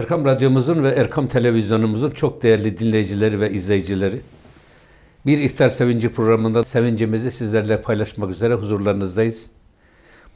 Erkam 0.00 0.24
Radyomuzun 0.24 0.82
ve 0.82 0.88
Erkam 0.88 1.26
Televizyonumuzun 1.26 2.10
çok 2.10 2.42
değerli 2.42 2.78
dinleyicileri 2.78 3.40
ve 3.40 3.50
izleyicileri, 3.50 4.20
bir 5.26 5.38
iftar 5.38 5.68
sevinci 5.68 6.08
programında 6.12 6.64
sevincimizi 6.64 7.32
sizlerle 7.32 7.82
paylaşmak 7.82 8.30
üzere 8.30 8.54
huzurlarınızdayız. 8.54 9.46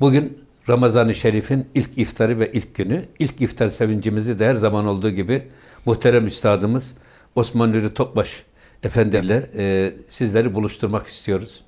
Bugün 0.01 0.39
Ramazan-ı 0.69 1.15
Şerif'in 1.15 1.67
ilk 1.75 1.99
iftarı 1.99 2.41
ve 2.41 2.53
ilk 2.53 2.75
günü. 2.75 3.05
İlk 3.19 3.41
iftar 3.41 3.69
sevincimizi 3.69 4.39
de 4.39 4.47
her 4.47 4.55
zaman 4.55 4.87
olduğu 4.87 5.11
gibi 5.11 5.43
muhterem 5.87 6.27
üstadımız 6.27 6.95
Osman 7.35 7.73
Nuri 7.73 7.95
Topbaş 7.95 8.45
Efendi 8.83 9.17
ile 9.17 9.45
e, 9.57 9.93
sizleri 10.09 10.55
buluşturmak 10.55 11.07
istiyoruz. 11.07 11.65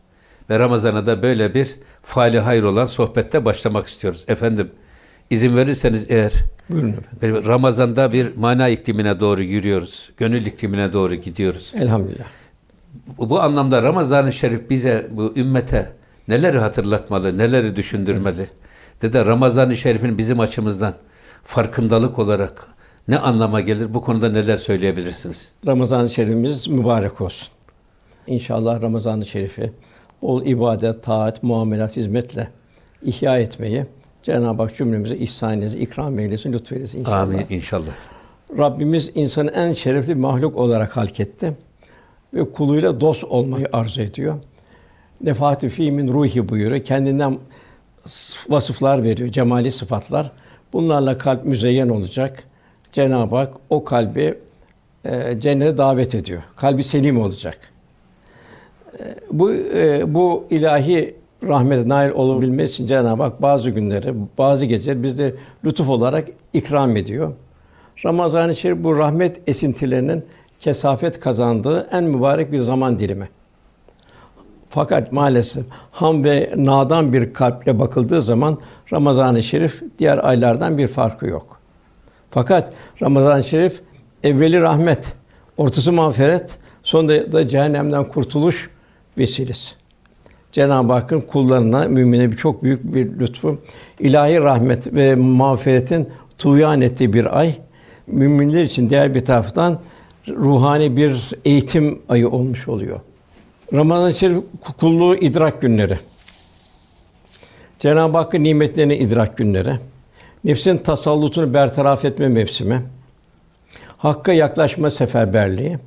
Ve 0.51 0.59
Ramazan'a 0.59 1.07
da 1.07 1.23
böyle 1.23 1.55
bir 1.55 1.77
faali 2.03 2.39
hayır 2.39 2.63
olan 2.63 2.87
sohbette 2.87 3.45
başlamak 3.45 3.87
istiyoruz. 3.87 4.25
Efendim 4.29 4.71
izin 5.31 5.57
verirseniz 5.57 6.11
eğer 6.11 6.33
Buyurun 6.71 6.95
efendim. 7.23 7.47
Ramazan'da 7.47 8.13
bir 8.13 8.37
mana 8.37 8.69
iklimine 8.69 9.21
doğru 9.21 9.43
yürüyoruz. 9.43 10.11
Gönül 10.17 10.47
iklimine 10.47 10.93
doğru 10.93 11.15
gidiyoruz. 11.15 11.73
Elhamdülillah. 11.77 12.27
Bu, 13.19 13.31
bu 13.31 13.41
anlamda 13.41 13.83
Ramazan-ı 13.83 14.33
Şerif 14.33 14.71
bize, 14.71 15.07
bu 15.11 15.33
ümmete 15.37 15.93
neleri 16.29 16.59
hatırlatmalı, 16.59 17.39
neleri 17.39 17.77
düşündürmeli? 17.77 18.37
Evet. 18.39 18.51
Dede 19.03 19.27
Ramazan-ı 19.27 19.77
Şerif'in 19.77 20.19
bizim 20.19 20.41
açımızdan 20.41 20.95
farkındalık 21.45 22.19
olarak 22.19 22.69
ne 23.09 23.19
anlama 23.19 23.61
gelir? 23.61 23.95
Bu 23.95 24.01
konuda 24.01 24.29
neler 24.29 24.57
söyleyebilirsiniz? 24.57 25.53
Ramazan-ı 25.67 26.11
Şerifimiz 26.11 26.69
mübarek 26.69 27.21
olsun. 27.21 27.49
İnşallah 28.27 28.83
Ramazan-ı 28.83 29.27
Şerif'i 29.27 29.73
bol 30.23 30.47
ibadet, 30.47 31.03
taat, 31.03 31.43
muamelat, 31.43 31.97
hizmetle 31.97 32.49
ihya 33.03 33.39
etmeyi 33.39 33.87
Cenab-ı 34.27 34.63
Hak 34.63 34.77
cümlemize 34.77 35.17
ihsan 35.17 35.53
eylesin, 35.53 35.79
ikram 35.79 36.19
eylesin, 36.19 36.53
lütfeylesin 36.53 37.01
inşallah. 37.01 37.21
Amin 37.21 37.47
inşallah. 37.51 37.93
Rabbimiz 38.59 39.11
insanı 39.15 39.51
en 39.51 39.73
şerefli 39.73 40.15
mahluk 40.15 40.57
olarak 40.57 40.97
halketti 40.97 41.53
ve 42.35 42.53
kuluyla 42.53 43.01
dost 43.01 43.25
olmayı 43.25 43.67
arzu 43.73 44.03
ediyor. 44.03 44.35
Nefati 45.21 45.69
fi 45.69 45.93
min 45.93 46.09
ruhi 46.09 46.49
buyuruyor. 46.49 46.85
Kendinden 46.85 47.39
vasıflar 48.49 49.05
veriyor, 49.05 49.31
cemali 49.31 49.71
sıfatlar. 49.71 50.33
Bunlarla 50.73 51.19
kalp 51.19 51.45
müzeyyen 51.45 51.89
olacak. 51.89 52.45
Cenab-ı 52.93 53.37
Hak 53.37 53.55
o 53.71 53.85
kalbi 53.85 54.39
e, 55.05 55.41
cennete 55.41 55.79
davet 55.79 56.15
ediyor. 56.15 56.43
Kalbi 56.57 56.85
selim 56.85 57.21
olacak. 57.21 57.59
E, 58.99 59.17
bu 59.33 59.55
e, 59.55 60.15
bu 60.15 60.47
ilahi 60.51 61.15
rahmete 61.49 61.89
nail 61.89 62.11
olabilmesi 62.11 62.75
için 62.75 62.87
Cenab-ı 62.87 63.23
Hak 63.23 63.43
bazı 63.43 63.71
günleri, 63.71 64.15
bazı 64.39 64.65
geceleri 64.65 65.03
bize 65.03 65.35
lütuf 65.65 65.89
olarak 65.89 66.29
ikram 66.53 66.97
ediyor. 66.97 67.33
Ramazan-ı 68.05 68.57
Şerif 68.57 68.85
bu 68.85 68.99
rahmet 68.99 69.41
esintilerinin 69.47 70.25
kesafet 70.61 71.21
kazandığı 71.21 71.89
en 71.93 72.05
mübarek 72.05 72.53
bir 72.53 72.61
zaman 72.61 72.99
dilimi. 72.99 73.29
Fakat 74.69 75.13
maalesef 75.13 75.65
ham 75.91 76.25
ve 76.25 76.53
nadan 76.57 77.13
bir 77.13 77.35
kalple 77.35 77.79
bakıldığı 77.79 78.23
zaman 78.23 78.59
Ramazan-ı 78.93 79.43
Şerif 79.43 79.83
diğer 79.99 80.29
aylardan 80.29 80.79
bir 80.79 80.87
farkı 80.87 81.27
yok. 81.27 81.61
Fakat 82.31 82.73
Ramazan-ı 83.03 83.45
Şerif 83.45 83.83
evveli 84.23 84.61
rahmet, 84.61 85.15
ortası 85.57 85.93
mağfiret, 85.93 86.59
sonunda 86.83 87.33
da 87.33 87.49
cehennemden 87.49 88.09
kurtuluş 88.09 88.71
vesilesi. 89.19 89.86
Cenab-ı 90.57 90.93
Hakk'ın 90.93 91.21
kullarına, 91.21 91.89
mümine 91.89 92.33
bir 92.33 92.37
çok 92.37 92.63
büyük 92.63 92.95
bir 92.95 93.21
lütfu. 93.21 93.59
ilahi 94.01 94.39
rahmet 94.39 94.95
ve 94.95 95.15
mağfiretin 95.15 96.09
tuyan 96.39 96.81
ettiği 96.81 97.13
bir 97.13 97.39
ay. 97.39 97.55
Müminler 98.07 98.63
için 98.63 98.91
diğer 98.91 99.15
bir 99.15 99.25
taraftan 99.25 99.79
ruhani 100.29 100.97
bir 100.97 101.31
eğitim 101.45 102.03
ayı 102.09 102.29
olmuş 102.29 102.69
oluyor. 102.69 103.01
Ramazan-ı 103.75 104.15
Şerif 104.15 104.39
kulluğu 104.79 105.17
idrak 105.17 105.63
günleri. 105.63 105.99
Cenab-ı 107.79 108.19
Hakk'ın 108.19 108.45
nimetlerini 108.45 108.97
idrak 108.97 109.37
günleri. 109.37 109.75
Nefsin 110.45 110.79
tasallutunu 110.79 111.55
bertaraf 111.55 112.05
etme 112.05 112.29
mevsimi. 112.29 112.83
Hakka 113.97 114.33
yaklaşma 114.33 114.91
seferberliği. 114.91 115.79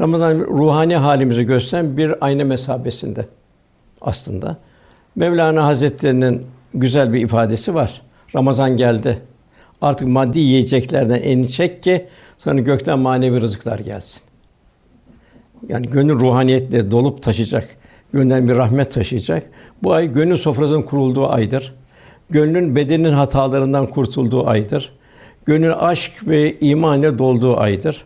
Ramazan 0.00 0.38
ruhani 0.38 0.96
halimizi 0.96 1.42
gösteren 1.44 1.96
bir 1.96 2.14
ayna 2.24 2.44
mesabesinde 2.44 3.26
aslında. 4.00 4.56
Mevlana 5.16 5.64
Hazretlerinin 5.64 6.46
güzel 6.74 7.12
bir 7.12 7.20
ifadesi 7.20 7.74
var. 7.74 8.02
Ramazan 8.36 8.76
geldi. 8.76 9.18
Artık 9.80 10.08
maddi 10.08 10.38
yiyeceklerden 10.38 11.22
elini 11.22 11.48
çek 11.48 11.82
ki 11.82 12.06
sana 12.38 12.60
gökten 12.60 12.98
manevi 12.98 13.40
rızıklar 13.40 13.78
gelsin. 13.78 14.22
Yani 15.68 15.90
gönül 15.90 16.20
ruhaniyetle 16.20 16.90
dolup 16.90 17.22
taşıyacak. 17.22 17.68
Gönülden 18.12 18.48
bir 18.48 18.56
rahmet 18.56 18.90
taşıyacak. 18.90 19.50
Bu 19.82 19.92
ay 19.92 20.12
gönül 20.12 20.36
sofrasının 20.36 20.82
kurulduğu 20.82 21.28
aydır. 21.28 21.74
Gönlün 22.30 22.76
bedenin 22.76 23.12
hatalarından 23.12 23.86
kurtulduğu 23.86 24.46
aydır. 24.46 24.92
Gönül 25.46 25.72
aşk 25.78 26.28
ve 26.28 26.60
iman 26.60 27.00
ile 27.00 27.18
dolduğu 27.18 27.56
aydır. 27.56 28.04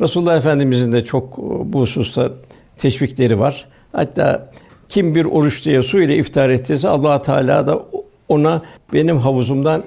Resulullah 0.00 0.36
Efendimizin 0.36 0.92
de 0.92 1.04
çok 1.04 1.38
bu 1.38 1.80
hususta 1.80 2.30
teşvikleri 2.76 3.38
var. 3.38 3.68
Hatta 3.92 4.50
kim 4.88 5.14
bir 5.14 5.24
oruç 5.24 5.64
diye 5.64 5.82
su 5.82 6.02
ile 6.02 6.16
iftar 6.16 6.50
ettiyse 6.50 6.88
Allah 6.88 7.22
Teala 7.22 7.66
da 7.66 7.82
ona 8.28 8.62
benim 8.92 9.18
havuzumdan 9.18 9.84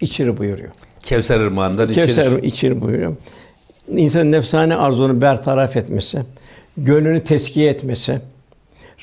içiri 0.00 0.38
buyuruyor. 0.38 0.70
Kevser 1.02 1.40
ırmağından 1.40 1.90
içirir. 1.90 2.06
Kevser 2.06 2.42
içir 2.42 2.80
buyuruyor. 2.80 3.16
İnsanın 3.88 4.32
nefsane 4.32 4.76
arzunu 4.76 5.20
bertaraf 5.20 5.76
etmesi, 5.76 6.22
gönlünü 6.76 7.24
teskiye 7.24 7.70
etmesi, 7.70 8.20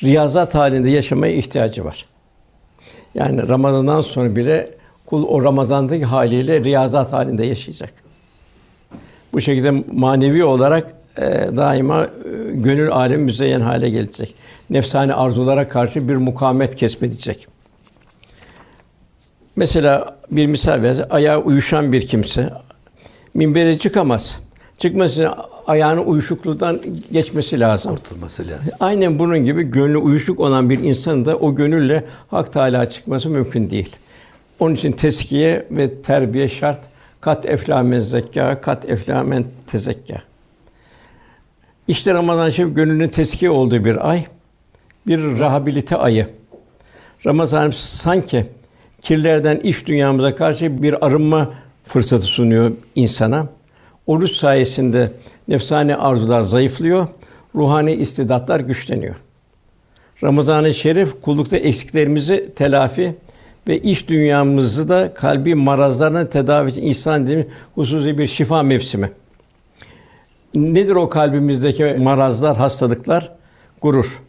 riyazat 0.04 0.56
halinde 0.56 0.90
yaşamaya 0.90 1.34
ihtiyacı 1.34 1.86
var. 1.86 2.06
Yani 3.16 3.50
Ramazan'dan 3.50 4.02
sonra 4.02 4.36
bile 4.36 4.72
kul 5.06 5.28
o 5.28 5.44
Ramazan'daki 5.44 6.06
haliyle 6.06 6.64
riyazat 6.64 7.14
halinde 7.14 7.46
yaşayacak. 7.46 7.94
Bu 9.34 9.42
şekilde 9.42 9.72
manevi 9.92 10.44
olarak 10.44 10.94
daima 11.58 12.04
e, 12.04 12.10
gönül 12.54 12.92
alemi 12.92 13.24
müzeyyen 13.24 13.62
hale 13.62 13.90
gelecek. 13.90 14.36
Nefsani 14.70 15.14
arzulara 15.14 15.68
karşı 15.68 16.10
bir 16.10 16.16
mukamet 16.16 16.76
kesbedecek. 16.76 17.48
Mesela 19.56 20.18
bir 20.32 20.48
misal 20.48 20.82
ver, 20.82 21.06
ayağı 21.10 21.40
uyuşan 21.42 21.92
bir 21.92 22.08
kimse 22.08 22.50
minbere 23.34 23.80
çıkamaz. 23.80 24.40
Çıkması 24.78 25.14
için 25.14 25.32
ayağının 25.68 26.06
uyuşukluktan 26.06 26.82
geçmesi 27.12 27.60
lazım. 27.60 27.96
Kurtulması 27.96 28.48
lazım. 28.48 28.74
Aynen 28.80 29.20
bunun 29.20 29.40
gibi 29.40 29.64
gönlü 29.64 29.98
uyuşuk 29.98 30.40
olan 30.40 30.70
bir 30.70 30.80
insanın 30.80 31.26
da 31.26 31.38
o 31.38 31.56
gönülle 31.56 32.06
Hak 32.28 32.54
Teâlâ 32.54 32.90
çıkması 32.90 33.30
mümkün 33.30 33.70
değil. 33.70 33.96
Onun 34.60 34.76
için 34.76 34.92
teskiye 34.92 35.68
ve 35.72 36.02
terbiye 36.02 36.50
şart. 36.50 36.80
Kat 37.22 37.46
eflamen 37.46 38.00
zekâ, 38.00 38.62
kat 38.62 38.90
eflamen 38.90 39.46
tezekkâ. 39.68 40.22
İşte 41.88 42.14
Ramazan 42.14 42.50
Şerif 42.50 42.76
gönlünün 42.76 43.08
teskiye 43.08 43.52
olduğu 43.52 43.86
bir 43.86 44.10
ay, 44.10 44.26
bir 45.08 45.20
rehabilite 45.20 45.96
ayı. 45.96 46.28
Ramazan 47.26 47.70
sanki 47.72 48.46
kirlerden 49.02 49.58
iş 49.58 49.88
dünyamıza 49.88 50.36
karşı 50.36 50.84
bir 50.84 51.06
arınma 51.06 51.54
fırsatı 51.84 52.24
sunuyor 52.24 52.72
insana. 52.96 53.48
Oruç 54.08 54.32
sayesinde 54.32 55.12
nefsani 55.48 55.96
arzular 55.96 56.42
zayıflıyor, 56.42 57.08
ruhani 57.56 57.94
istidatlar 57.94 58.60
güçleniyor. 58.60 59.16
Ramazan-ı 60.24 60.74
Şerif 60.74 61.22
kullukta 61.22 61.58
eksiklerimizi 61.58 62.54
telafi 62.56 63.16
ve 63.68 63.80
iş 63.80 64.10
dünyamızı 64.10 64.90
da 64.90 65.14
kalbi 65.14 65.56
marazlarına 65.56 66.30
tedavi 66.30 66.70
için 66.70 66.82
ihsan 66.82 67.24
edilmiş 67.24 67.48
hususi 67.76 68.18
bir 68.18 68.28
şifa 68.28 68.64
mevsimi. 68.64 69.12
Nedir 70.56 70.96
o 70.96 71.10
kalbimizdeki 71.10 71.84
marazlar, 71.84 72.58
hastalıklar? 72.58 73.32
Gurur, 73.82 74.22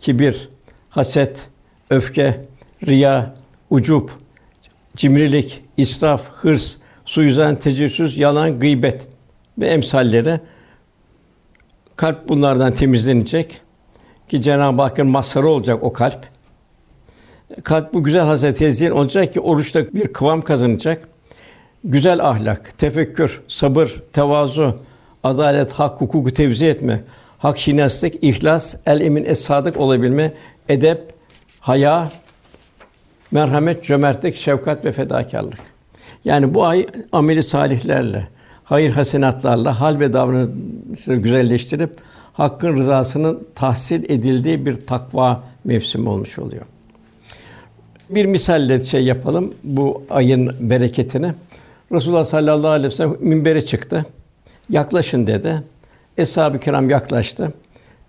kibir, 0.00 0.48
haset, 0.90 1.48
öfke, 1.90 2.42
riya, 2.86 3.34
ucup, 3.70 4.10
cimrilik, 4.96 5.64
israf, 5.76 6.30
hırs, 6.32 6.76
suizan, 7.04 7.56
tecessüs, 7.56 8.18
yalan, 8.18 8.60
gıybet 8.60 9.08
ve 9.58 9.66
emsalleri. 9.66 10.40
Kalp 11.96 12.28
bunlardan 12.28 12.74
temizlenecek 12.74 13.60
ki 14.28 14.42
Cenab-ı 14.42 14.82
Hakk'ın 14.82 15.06
mazharı 15.06 15.48
olacak 15.48 15.82
o 15.82 15.92
kalp. 15.92 16.26
Kalp 17.64 17.94
bu 17.94 18.02
güzel 18.04 18.24
hazret 18.24 18.58
tezyin 18.58 18.90
olacak 18.90 19.32
ki 19.32 19.40
oruçta 19.40 19.86
bir 19.94 20.12
kıvam 20.12 20.42
kazanacak. 20.42 21.08
Güzel 21.84 22.28
ahlak, 22.28 22.78
tefekkür, 22.78 23.40
sabır, 23.48 24.02
tevazu, 24.12 24.76
adalet, 25.24 25.72
hak, 25.72 26.00
hukuku 26.00 26.30
tevzi 26.30 26.66
etme, 26.66 27.04
hak 27.38 27.58
şinaslık, 27.58 28.14
ihlas, 28.24 28.74
el 28.86 29.00
emin 29.00 29.24
es 29.24 29.40
sadık 29.40 29.76
olabilme, 29.76 30.32
edep, 30.68 31.12
haya, 31.60 32.12
merhamet, 33.30 33.84
cömertlik, 33.84 34.36
şefkat 34.36 34.84
ve 34.84 34.92
fedakarlık. 34.92 35.60
Yani 36.24 36.54
bu 36.54 36.64
ay 36.64 36.86
ameli 37.12 37.42
salihlerle, 37.42 38.28
hayır 38.64 38.90
hasenatlarla 38.90 39.80
hal 39.80 40.00
ve 40.00 40.12
davranışı 40.12 41.14
güzelleştirip 41.14 41.94
Hakk'ın 42.32 42.76
rızasının 42.76 43.46
tahsil 43.54 44.04
edildiği 44.04 44.66
bir 44.66 44.74
takva 44.74 45.42
mevsimi 45.64 46.08
olmuş 46.08 46.38
oluyor. 46.38 46.62
Bir 48.10 48.26
misalle 48.26 48.80
şey 48.80 49.04
yapalım 49.04 49.54
bu 49.64 50.02
ayın 50.10 50.70
bereketini. 50.70 51.34
Resulullah 51.92 52.24
sallallahu 52.24 52.70
aleyhi 52.70 52.86
ve 52.86 52.90
sellem 52.90 53.16
minbere 53.20 53.66
çıktı. 53.66 54.06
Yaklaşın 54.70 55.26
dedi. 55.26 55.62
Eshab-ı 56.18 56.60
kiram 56.60 56.90
yaklaştı. 56.90 57.52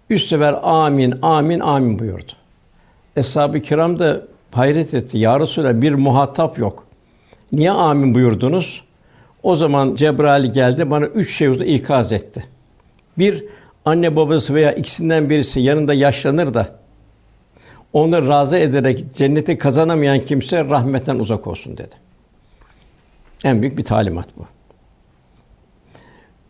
Üç 0.10 0.24
sefer 0.24 0.56
amin, 0.64 1.16
amin, 1.22 1.60
amin 1.60 2.00
buyurdu. 2.00 2.32
Eshab-ı 3.16 3.60
kiram 3.60 4.00
da 4.00 4.22
hayret 4.52 4.94
etti. 4.94 5.18
Ya 5.18 5.40
Resulallah 5.40 5.82
bir 5.82 5.94
muhatap 5.94 6.58
yok. 6.58 6.86
Niye 7.52 7.72
amin 7.72 8.16
buyurdunuz? 8.16 8.84
O 9.44 9.56
zaman 9.56 9.96
Cebrail 9.96 10.54
geldi 10.54 10.92
bana 10.92 11.06
üç 11.06 11.38
şey 11.38 11.76
ikaz 11.76 12.12
etti. 12.12 12.44
Bir, 13.18 13.46
anne 13.86 14.16
babası 14.16 14.56
veya 14.56 14.72
ikisinden 14.72 15.30
birisi 15.30 15.60
yanında 15.60 15.94
yaşlanır 15.94 16.54
da 16.54 16.68
onu 17.94 18.28
razı 18.28 18.58
ederek 18.58 19.14
cenneti 19.14 19.58
kazanamayan 19.58 20.20
kimse 20.20 20.66
rahmetten 20.66 21.20
uzak 21.20 21.48
olsun 21.48 21.78
dedi. 21.78 21.96
En 23.44 23.62
büyük 23.62 23.78
bir 23.78 23.84
talimat 23.84 24.28
bu. 24.38 24.46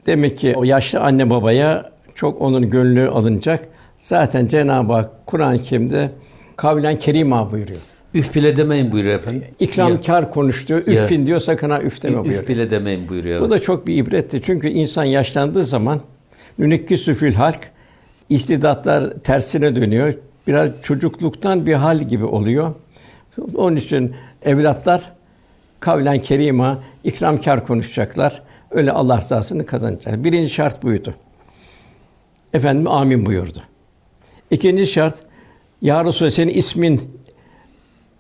Demek 0.05 0.37
ki 0.37 0.53
o 0.55 0.63
yaşlı 0.63 0.99
anne 0.99 1.29
babaya 1.29 1.91
çok 2.15 2.41
onun 2.41 2.69
gönlü 2.69 3.09
alınacak. 3.09 3.67
Zaten 3.99 4.47
Cenab-ı 4.47 4.93
Hak 4.93 5.27
Kur'an-ı 5.27 5.59
Kerim'de 5.59 6.11
kavlen 6.57 6.99
kerima 6.99 7.51
buyuruyor. 7.51 7.79
Üf 8.13 8.35
bile 8.35 8.55
demeyin 8.55 8.91
buyuruyor 8.91 9.15
efendim. 9.15 9.43
İkramkar 9.59 10.31
konuştu. 10.31 10.73
Üffin 10.73 11.25
diyor 11.25 11.39
sakın 11.39 11.69
ha 11.69 11.81
üf 11.81 12.03
deme 12.03 12.15
buyuruyor. 12.23 12.43
Üf 12.43 12.49
bile 12.49 12.71
demeyin 12.71 13.09
buyuruyor. 13.09 13.41
Bu 13.41 13.49
da 13.49 13.59
çok 13.61 13.87
bir 13.87 13.95
ibretti. 13.95 14.41
Çünkü 14.45 14.67
insan 14.67 15.03
yaşlandığı 15.03 15.63
zaman 15.63 15.99
nünekkisü 16.59 17.13
fil 17.13 17.33
halk 17.33 17.59
istidatlar 18.29 19.13
tersine 19.23 19.75
dönüyor. 19.75 20.13
Biraz 20.47 20.69
çocukluktan 20.81 21.65
bir 21.65 21.73
hal 21.73 21.99
gibi 22.01 22.25
oluyor. 22.25 22.73
Onun 23.55 23.75
için 23.75 24.15
evlatlar 24.45 25.11
kavlen 25.79 26.21
kerima, 26.21 26.83
ikramkar 27.03 27.67
konuşacaklar. 27.67 28.41
Öyle 28.73 28.91
Allah 28.91 29.17
rızasını 29.17 29.65
kazanacak. 29.65 30.23
Birinci 30.23 30.49
şart 30.49 30.83
buydu. 30.83 31.15
Efendim 32.53 32.87
amin 32.87 33.25
buyurdu. 33.25 33.59
İkinci 34.51 34.87
şart 34.87 35.15
ya 35.81 36.05
Resulallah 36.05 36.31
senin 36.31 36.53
ismin 36.53 37.21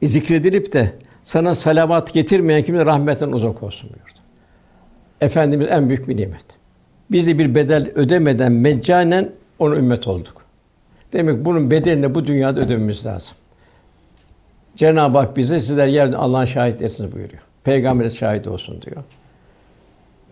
zikredilip 0.03 0.73
de 0.73 0.93
sana 1.23 1.55
salavat 1.55 2.13
getirmeyen 2.13 2.63
kimse 2.63 2.85
rahmetten 2.85 3.31
uzak 3.31 3.63
olsun 3.63 3.89
buyurdu. 3.89 4.19
Efendimiz 5.21 5.67
en 5.69 5.89
büyük 5.89 6.07
bir 6.07 6.17
nimet. 6.17 6.45
Biz 7.11 7.27
de 7.27 7.39
bir 7.39 7.55
bedel 7.55 7.91
ödemeden 7.95 8.51
meccanen 8.51 9.31
onun 9.59 9.75
ümmet 9.75 10.07
olduk. 10.07 10.43
Demek 11.13 11.45
bunun 11.45 11.71
bedelini 11.71 12.15
bu 12.15 12.27
dünyada 12.27 12.59
ödememiz 12.59 13.05
lazım. 13.05 13.37
Cenab-ı 14.75 15.17
Hak 15.17 15.37
bize 15.37 15.61
sizler 15.61 15.87
yerden 15.87 16.17
Allah'ın 16.17 16.45
şahit 16.45 16.81
etsiniz 16.81 17.11
buyuruyor. 17.11 17.41
Peygamber 17.63 18.09
şahit 18.09 18.47
olsun 18.47 18.81
diyor. 18.81 19.03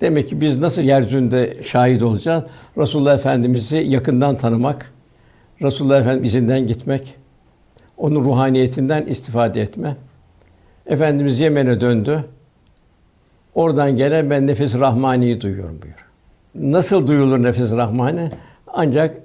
Demek 0.01 0.30
ki 0.30 0.42
biz 0.42 0.57
nasıl 0.57 0.81
yeryüzünde 0.81 1.57
şahit 1.63 2.03
olacağız? 2.03 2.44
Resulullah 2.77 3.13
Efendimizi 3.15 3.77
yakından 3.77 4.38
tanımak, 4.38 4.92
Resulullah 5.63 6.01
Efendimiz 6.01 6.33
izinden 6.36 6.68
gitmek, 6.68 7.15
onun 7.98 8.24
ruhaniyetinden 8.24 9.06
istifade 9.06 9.62
etme. 9.62 9.95
Efendimiz 10.86 11.39
Yemen'e 11.39 11.81
döndü. 11.81 12.24
Oradan 13.56 13.98
gelen 13.98 14.30
ben 14.30 14.48
nefes 14.48 14.80
rahmaniyi 14.80 15.42
duyuyorum 15.42 15.80
buyuruyor. 15.81 16.06
Nasıl 16.56 17.07
duyulur 17.07 17.44
nefes 17.44 17.71
rahmani? 17.71 18.31
Ancak 18.68 19.15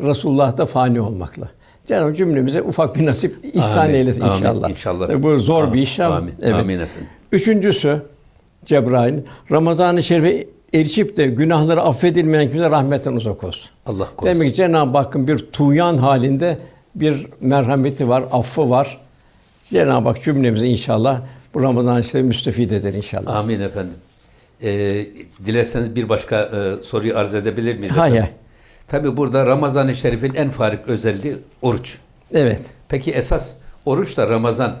Resulullah'ta 0.00 0.66
fani 0.66 1.00
olmakla. 1.00 1.48
Cenab-ı 1.84 2.14
cümlemize 2.14 2.62
ufak 2.62 2.96
bir 2.96 3.06
nasip 3.06 3.36
ihsan 3.52 3.80
Amin, 3.84 3.94
eylesin 3.94 4.22
amin, 4.22 4.36
inşallah. 4.36 4.70
inşallah. 4.70 5.06
Tabii 5.06 5.22
Bu 5.22 5.38
zor 5.38 5.72
bir 5.72 5.82
iş 5.82 6.00
ama. 6.00 6.16
Amin, 6.16 6.34
Evet. 6.42 6.54
amin 6.54 6.74
efendim. 6.78 7.08
Üçüncüsü 7.32 8.02
Cebrail 8.66 9.18
Ramazan-ı 9.50 10.02
Şerif'e 10.02 10.46
erişip 10.74 11.16
de 11.16 11.26
günahları 11.26 11.82
affedilmeyen 11.82 12.50
kimse 12.50 12.70
rahmetten 12.70 13.12
uzak 13.12 13.44
olsun. 13.44 13.70
Allah 13.86 14.08
korusun. 14.16 14.26
Demek 14.34 14.50
ki 14.50 14.54
Cenab-ı 14.54 14.98
Hakk'ın 14.98 15.28
bir 15.28 15.38
tuğyan 15.38 15.98
halinde 15.98 16.58
bir 16.94 17.26
merhameti 17.40 18.08
var, 18.08 18.24
affı 18.32 18.70
var. 18.70 19.00
Cenab-ı 19.62 20.08
Hak 20.08 20.22
cümlemizi 20.22 20.66
inşallah 20.66 21.20
bu 21.54 21.62
Ramazan-ı 21.62 22.04
Şerif'e 22.04 22.22
müstefid 22.22 22.70
eder 22.70 22.94
inşallah. 22.94 23.36
Amin 23.36 23.60
efendim. 23.60 23.94
Ee, 24.62 25.06
dilerseniz 25.44 25.94
bir 25.94 26.08
başka 26.08 26.42
e, 26.42 26.82
soruyu 26.82 27.16
arz 27.18 27.34
edebilir 27.34 27.78
miyiz? 27.78 27.96
Hayır. 27.96 28.24
Tabi 28.88 29.16
burada 29.16 29.46
Ramazan-ı 29.46 29.94
Şerif'in 29.94 30.34
en 30.34 30.50
farik 30.50 30.88
özelliği 30.88 31.36
oruç. 31.62 31.98
Evet. 32.34 32.62
Peki 32.88 33.10
esas 33.12 33.54
oruç 33.86 34.16
da 34.16 34.28
Ramazan. 34.28 34.76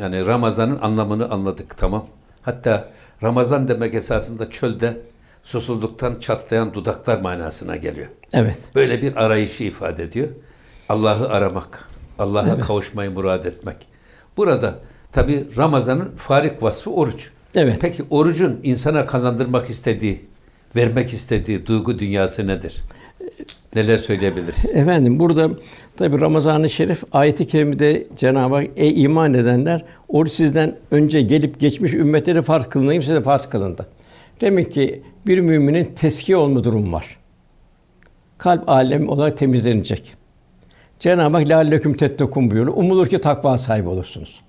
Yani 0.00 0.26
Ramazan'ın 0.26 0.78
anlamını 0.82 1.30
anladık 1.30 1.76
tamam. 1.76 2.06
Hatta 2.42 2.88
Ramazan 3.22 3.68
demek 3.68 3.94
esasında 3.94 4.50
çölde 4.50 5.00
susuzluktan 5.42 6.16
çatlayan 6.16 6.74
dudaklar 6.74 7.20
manasına 7.20 7.76
geliyor. 7.76 8.08
Evet. 8.32 8.58
Böyle 8.74 9.02
bir 9.02 9.24
arayışı 9.24 9.64
ifade 9.64 10.04
ediyor. 10.04 10.28
Allah'ı 10.88 11.28
aramak, 11.28 11.88
Allah'a 12.18 12.58
kavuşmayı 12.58 13.10
murad 13.10 13.44
etmek. 13.44 13.76
Burada 14.36 14.78
tabi 15.12 15.44
Ramazan'ın 15.56 16.12
farik 16.16 16.62
vasfı 16.62 16.90
oruç. 16.90 17.30
Evet. 17.54 17.78
Peki 17.80 18.02
orucun 18.10 18.60
insana 18.62 19.06
kazandırmak 19.06 19.70
istediği, 19.70 20.26
vermek 20.76 21.12
istediği 21.12 21.66
duygu 21.66 21.98
dünyası 21.98 22.46
nedir? 22.46 22.82
Neler 23.74 23.98
söyleyebiliriz? 23.98 24.64
Efendim 24.74 25.20
burada 25.20 25.50
tabi 25.96 26.20
Ramazan-ı 26.20 26.70
Şerif 26.70 27.04
ayeti 27.12 27.46
kerimede 27.46 28.06
Cenab-ı 28.16 28.54
Hak 28.54 28.66
ey 28.76 29.02
iman 29.02 29.34
edenler 29.34 29.84
oruç 30.08 30.32
sizden 30.32 30.76
önce 30.90 31.22
gelip 31.22 31.60
geçmiş 31.60 31.94
ümmetlere 31.94 32.42
farz 32.42 32.64
kılınayım 32.64 33.02
size 33.02 33.22
farz 33.22 33.46
kılındı. 33.46 33.86
Demek 34.40 34.72
ki 34.72 35.02
bir 35.26 35.38
müminin 35.38 35.84
teskiye 35.96 36.36
olma 36.36 36.64
durumu 36.64 36.92
var. 36.92 37.18
Kalp 38.38 38.68
alem 38.68 39.08
olarak 39.08 39.38
temizlenecek. 39.38 40.14
Cenab-ı 40.98 41.36
Hak 41.36 41.48
lâlleküm 41.48 41.96
tettekûn 41.96 42.50
buyuruyor. 42.50 42.76
Umulur 42.76 43.06
ki 43.06 43.18
takva 43.18 43.58
sahibi 43.58 43.88
olursunuz. 43.88 44.42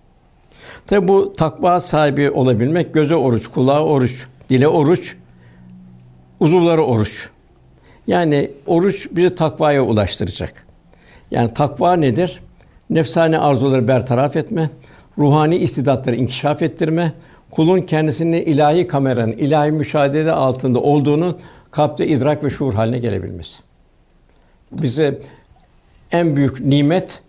Tabi 0.88 1.08
bu 1.08 1.34
takva 1.34 1.80
sahibi 1.80 2.32
olabilmek 2.32 2.94
göze 2.94 3.16
oruç, 3.16 3.48
kulağa 3.48 3.84
oruç, 3.84 4.28
dile 4.50 4.68
oruç, 4.68 5.16
uzuvlara 6.40 6.82
oruç. 6.82 7.30
Yani 8.08 8.52
oruç 8.68 9.08
bizi 9.12 9.36
takvaya 9.36 9.84
ulaştıracak. 9.84 10.66
Yani 11.32 11.54
takva 11.54 11.96
nedir? 11.96 12.40
Nefsani 12.90 13.38
arzuları 13.38 13.88
bertaraf 13.88 14.36
etme, 14.36 14.70
ruhani 15.18 15.56
istidatları 15.56 16.16
inkişaf 16.16 16.62
ettirme, 16.62 17.14
kulun 17.52 17.82
kendisini 17.82 18.40
ilahi 18.40 18.88
kameranın, 18.88 19.32
ilahi 19.32 19.72
müşahede 19.72 20.32
altında 20.32 20.80
olduğunu 20.80 21.38
kalpte 21.72 22.08
idrak 22.08 22.44
ve 22.44 22.50
şuur 22.50 22.74
haline 22.74 23.00
gelebilmesi. 23.00 23.58
Bize 24.72 25.20
en 26.12 26.36
büyük 26.36 26.60
nimet 26.60 27.22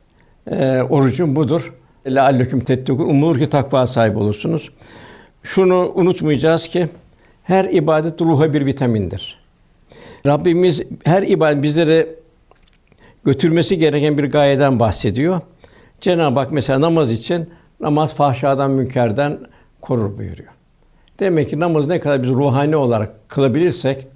e, 0.50 0.82
orucun 0.82 1.36
budur. 1.36 1.72
Lealleküm 2.06 2.60
tettekûn. 2.60 3.08
Umulur 3.08 3.38
ki 3.38 3.50
takva 3.50 3.86
sahibi 3.86 4.18
olursunuz. 4.18 4.70
Şunu 5.42 5.92
unutmayacağız 5.94 6.68
ki 6.68 6.88
her 7.44 7.64
ibadet 7.64 8.20
ruha 8.20 8.52
bir 8.52 8.66
vitamindir. 8.66 9.43
Rabbimiz 10.26 10.82
her 11.04 11.22
ibadet 11.22 11.62
bizlere 11.62 12.08
götürmesi 13.24 13.78
gereken 13.78 14.18
bir 14.18 14.30
gayeden 14.30 14.80
bahsediyor. 14.80 15.40
Cenab-ı 16.00 16.38
Hak 16.40 16.52
mesela 16.52 16.80
namaz 16.80 17.12
için 17.12 17.50
namaz 17.80 18.14
fahşadan 18.14 18.70
münkerden 18.70 19.38
korur 19.80 20.18
buyuruyor. 20.18 20.52
Demek 21.20 21.50
ki 21.50 21.60
namaz 21.60 21.86
ne 21.86 22.00
kadar 22.00 22.22
biz 22.22 22.30
ruhani 22.30 22.76
olarak 22.76 23.28
kılabilirsek 23.28 24.06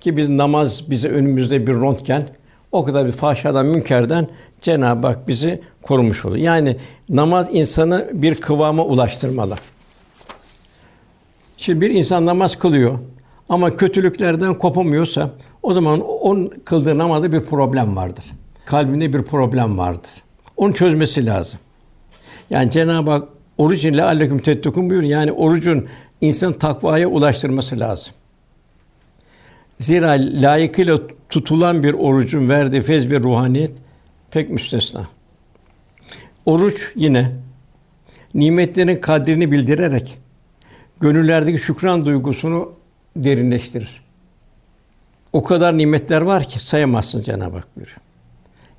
ki 0.00 0.16
biz 0.16 0.28
namaz 0.28 0.90
bize 0.90 1.08
önümüzde 1.08 1.66
bir 1.66 1.74
röntgen 1.74 2.28
o 2.72 2.84
kadar 2.84 3.06
bir 3.06 3.12
fahşadan 3.12 3.66
münkerden 3.66 4.28
Cenab-ı 4.60 5.06
Hak 5.06 5.28
bizi 5.28 5.62
korumuş 5.82 6.24
olur. 6.24 6.36
Yani 6.36 6.76
namaz 7.08 7.48
insanı 7.52 8.10
bir 8.12 8.34
kıvama 8.34 8.84
ulaştırmalı. 8.84 9.56
Şimdi 11.56 11.80
bir 11.80 11.90
insan 11.90 12.26
namaz 12.26 12.58
kılıyor 12.58 12.98
ama 13.52 13.76
kötülüklerden 13.76 14.58
kopamıyorsa 14.58 15.30
o 15.62 15.74
zaman 15.74 16.00
onun 16.00 16.52
kıldığı 16.64 16.98
namazda 16.98 17.32
bir 17.32 17.40
problem 17.40 17.96
vardır. 17.96 18.24
Kalbinde 18.64 19.12
bir 19.12 19.22
problem 19.22 19.78
vardır. 19.78 20.10
Onu 20.56 20.74
çözmesi 20.74 21.26
lazım. 21.26 21.60
Yani 22.50 22.70
Cenab-ı 22.70 23.10
Hak 23.10 23.28
oruç 23.58 23.84
ile 23.84 24.02
aleyküm 24.02 24.38
tettekûn 24.38 24.90
buyuruyor. 24.90 25.12
Yani 25.12 25.32
orucun 25.32 25.86
insanı 26.20 26.58
takvaya 26.58 27.08
ulaştırması 27.08 27.80
lazım. 27.80 28.14
Zira 29.78 30.10
layıkıyla 30.18 30.98
tutulan 31.28 31.82
bir 31.82 31.94
orucun 31.94 32.48
verdiği 32.48 32.82
fez 32.82 33.10
ve 33.10 33.20
ruhaniyet 33.20 33.72
pek 34.30 34.50
müstesna. 34.50 35.06
Oruç 36.46 36.92
yine 36.94 37.32
nimetlerin 38.34 38.96
kadrini 38.96 39.52
bildirerek 39.52 40.18
gönüllerdeki 41.00 41.58
şükran 41.58 42.06
duygusunu 42.06 42.81
derinleştirir. 43.16 44.02
O 45.32 45.42
kadar 45.42 45.78
nimetler 45.78 46.22
var 46.22 46.44
ki 46.44 46.64
sayamazsınız 46.64 47.26
Cenab-ı 47.26 47.56
Hak 47.56 47.76
buyuruyor. 47.76 47.98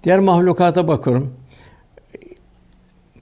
Diğer 0.04 0.20
mahlukata 0.20 0.88
bakıyorum. 0.88 1.34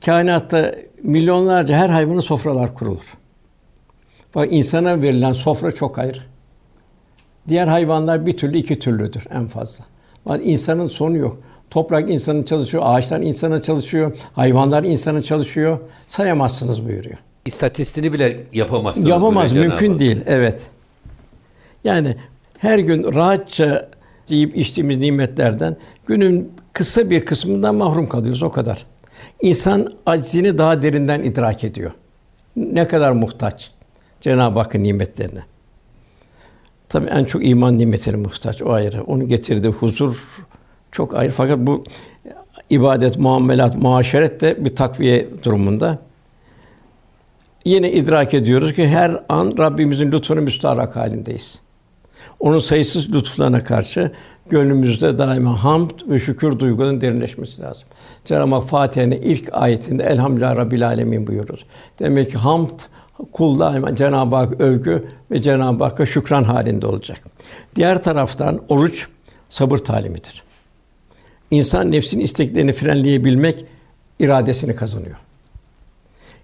Kainatta 0.06 0.76
milyonlarca 1.04 1.76
her 1.76 1.90
hayvanın 1.90 2.20
sofralar 2.20 2.76
kurulur. 2.76 3.18
Bak 4.36 4.48
insana 4.52 5.02
verilen 5.02 5.32
sofra 5.32 5.72
çok 5.72 6.00
ayrı. 6.00 6.20
Diğer 7.48 7.68
hayvanlar 7.68 8.26
bir 8.26 8.38
türlü 8.38 8.58
iki 8.58 8.80
türlüdür 8.80 9.24
en 9.34 9.48
fazla. 9.48 9.86
Bak 10.26 10.42
insanın 10.44 10.86
sonu 10.86 11.18
yok. 11.18 11.38
Toprak 11.70 12.10
insanın 12.10 12.44
çalışıyor, 12.44 12.84
ağaçlar 12.86 13.20
insana 13.20 13.62
çalışıyor, 13.62 14.18
hayvanlar 14.34 14.84
insana 14.84 15.22
çalışıyor. 15.22 15.80
Sayamazsınız 16.08 16.86
buyuruyor. 16.86 17.18
İstatistiğini 17.46 18.14
bile 18.14 18.44
yapamazsınız. 18.54 19.08
Yapamaz, 19.08 19.54
mümkün 19.54 20.00
değil. 20.00 20.22
Evet. 20.26 20.68
Yani 21.84 22.16
her 22.58 22.80
gün 22.80 23.14
rahatça 23.16 23.90
yiyip 24.30 24.58
içtiğimiz 24.58 24.98
nimetlerden 24.98 25.78
günün 26.06 26.52
kısa 26.74 27.10
bir 27.10 27.26
kısmından 27.26 27.76
mahrum 27.76 28.10
kalıyoruz 28.10 28.44
o 28.44 28.52
kadar. 28.52 28.86
İnsan 29.42 29.94
aczini 30.06 30.58
daha 30.58 30.82
derinden 30.82 31.24
idrak 31.24 31.64
ediyor. 31.64 31.92
Ne 32.56 32.88
kadar 32.88 33.12
muhtaç 33.12 33.72
Cenab-ı 34.22 34.60
Hakk'ın 34.60 34.84
nimetlerine. 34.84 35.44
Tabii 36.90 37.08
en 37.08 37.24
çok 37.24 37.48
iman 37.48 37.78
nimetine 37.78 38.16
muhtaç 38.16 38.62
o 38.62 38.72
ayrı. 38.72 39.04
Onu 39.04 39.28
getirdiği 39.28 39.70
huzur 39.70 40.24
çok 40.92 41.16
ayrı. 41.16 41.32
Fakat 41.32 41.60
bu 41.60 41.84
ibadet, 42.70 43.18
muamelat, 43.18 43.76
muaşeret 43.76 44.42
de 44.42 44.66
bir 44.66 44.76
takviye 44.76 45.28
durumunda. 45.44 46.00
Yine 47.66 47.92
idrak 47.92 48.34
ediyoruz 48.34 48.74
ki 48.74 48.88
her 48.88 49.24
an 49.30 49.54
Rabbimizin 49.60 50.12
lütfuna 50.12 50.42
müstarak 50.42 50.96
halindeyiz. 50.96 51.60
Onun 52.40 52.60
sayısız 52.60 53.14
lütuflarına 53.14 53.60
karşı 53.60 54.12
gönlümüzde 54.50 55.18
daima 55.18 55.64
hamd 55.64 55.92
ve 56.10 56.20
şükür 56.20 56.60
duygularının 56.60 57.02
derinleşmesi 57.02 57.62
lazım. 57.62 57.88
Cenab-ı 58.26 58.56
Hak 58.56 58.64
Fatiha'nın 58.64 59.12
ilk 59.12 59.50
ayetinde 59.52 60.04
Elhamdülillah 60.04 60.56
Rabbil 60.56 60.88
Alemin 60.88 61.28
buyuruyoruz. 61.28 61.66
Demek 62.00 62.32
ki 62.32 62.38
hamd 62.38 62.80
kul 63.32 63.60
daima 63.60 63.96
Cenab-ı 63.96 64.36
Hak 64.36 64.62
övgü 64.62 65.08
ve 65.32 65.42
Cenab-ı 65.42 65.84
Hakk'a 65.84 66.06
şükran 66.06 66.44
halinde 66.44 66.88
olacak. 66.88 67.20
Diğer 67.76 68.04
taraftan 68.04 68.62
oruç 68.70 69.08
sabır 69.50 69.78
talimidir. 69.78 70.44
İnsan 71.52 71.92
nefsin 71.92 72.20
isteklerini 72.20 72.74
frenleyebilmek 72.74 73.66
iradesini 74.20 74.76
kazanıyor. 74.76 75.16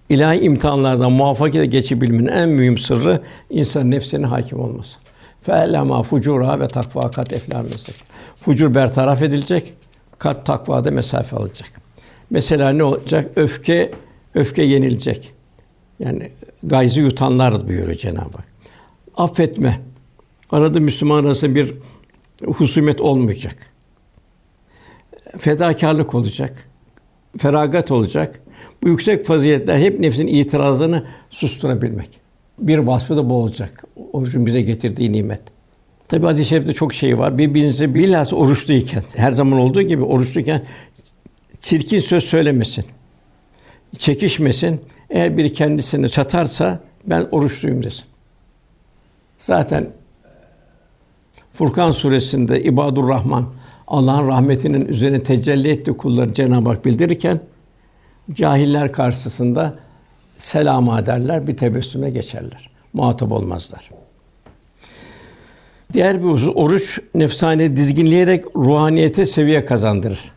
İlahi 0.10 0.40
imtihanlardan 0.40 1.12
muvaffakiyete 1.12 1.68
geçebilmenin 1.68 2.28
en 2.28 2.50
mühim 2.50 2.78
sırrı 2.78 3.22
insan 3.50 3.92
nefsine 3.92 4.26
hakim 4.26 4.60
olması. 4.60 4.98
Fe'lema 5.48 6.04
fucura 6.04 6.60
ve 6.60 6.68
takva 6.68 7.12
kat 7.12 7.34
eflâ 7.34 7.64
meslek. 7.64 7.96
Fucur 8.42 8.76
bertaraf 8.76 9.22
edilecek, 9.22 9.74
kalp 10.20 10.46
takvada 10.46 10.92
mesafe 10.92 11.36
alacak. 11.36 11.72
Mesela 12.30 12.70
ne 12.70 12.84
olacak? 12.84 13.32
Öfke 13.36 13.92
öfke 14.36 14.64
yenilecek. 14.64 15.34
Yani 16.00 16.32
gayzı 16.64 17.00
yutanlar 17.00 17.68
buyuruyor 17.68 17.98
Cenab-ı 17.98 18.38
Hak. 18.38 18.46
Affetme. 19.18 19.82
Arada 20.52 20.80
Müslüman 20.80 21.26
arasında 21.26 21.56
bir 21.56 21.74
husumet 22.46 23.02
olmayacak. 23.02 23.56
Fedakarlık 25.38 26.16
olacak. 26.16 26.70
Feragat 27.38 27.92
olacak. 27.92 28.42
Bu 28.84 28.90
yüksek 28.90 29.26
faziletler 29.26 29.78
hep 29.78 30.00
nefsin 30.00 30.28
itirazlarını 30.28 31.06
susturabilmek. 31.30 32.27
Bir 32.60 32.78
vasfı 32.78 33.16
da 33.16 33.30
bu 33.30 33.34
olacak. 33.34 33.84
Orucun 34.14 34.46
bize 34.46 34.62
getirdiği 34.62 35.12
nimet. 35.12 35.42
Tabi 36.08 36.26
hadis-i 36.26 36.50
şerifte 36.50 36.74
çok 36.74 36.94
şey 36.94 37.18
var. 37.18 37.38
Birbirinize 37.38 37.96
bilhassa 37.96 38.36
oruçluyken, 38.36 39.04
her 39.16 39.32
zaman 39.32 39.60
olduğu 39.60 39.82
gibi 39.82 40.04
oruçluyken 40.04 40.64
çirkin 41.60 42.00
söz 42.00 42.24
söylemesin. 42.24 42.86
Çekişmesin. 43.98 44.82
Eğer 45.10 45.38
biri 45.38 45.54
kendisini 45.54 46.10
çatarsa 46.10 46.80
ben 47.06 47.28
oruçluyum 47.32 47.84
desin. 47.84 48.06
Zaten 49.38 49.90
Furkan 51.54 51.92
suresinde 51.92 52.64
İbadur 52.64 53.10
Rahman 53.10 53.46
Allah'ın 53.88 54.28
rahmetinin 54.28 54.86
üzerine 54.86 55.24
tecelli 55.24 55.70
etti 55.70 55.94
kulları 55.94 56.34
Cenab-ı 56.34 56.70
Hak 56.70 56.86
bildirirken 56.86 57.40
cahiller 58.32 58.92
karşısında 58.92 59.80
selam 60.38 60.98
ederler, 61.00 61.48
bir 61.48 61.58
tebessüme 61.58 62.10
geçerler. 62.10 62.70
Muhatap 62.94 63.32
olmazlar. 63.32 63.90
Diğer 65.94 66.20
bir 66.24 66.28
husus, 66.28 66.54
oruç 66.56 67.00
nefsane 67.16 67.76
dizginleyerek 67.76 68.46
ruhaniyete 68.56 69.26
seviye 69.26 69.66
kazandırır. 69.66 70.32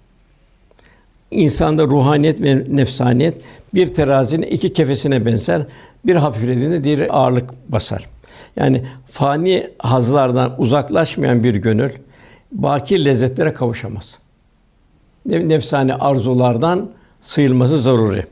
İnsanda 1.31 1.85
ruhaniyet 1.85 2.43
ve 2.43 2.65
nefsaniyet 2.69 3.41
bir 3.75 3.87
terazinin 3.87 4.47
iki 4.47 4.73
kefesine 4.73 5.27
benzer. 5.27 5.63
Bir 6.07 6.17
hafiflediğinde 6.17 6.85
diğeri 6.85 7.11
ağırlık 7.11 7.51
basar. 7.69 8.09
Yani 8.57 8.83
fani 9.07 9.71
hazlardan 9.79 10.55
uzaklaşmayan 10.59 11.45
bir 11.45 11.55
gönül 11.55 11.91
baki 12.53 13.05
lezzetlere 13.05 13.53
kavuşamaz. 13.53 14.19
Nefsani 15.27 15.95
arzulardan 15.95 16.91
sıyrılması 17.21 17.79
zaruri. 17.79 18.27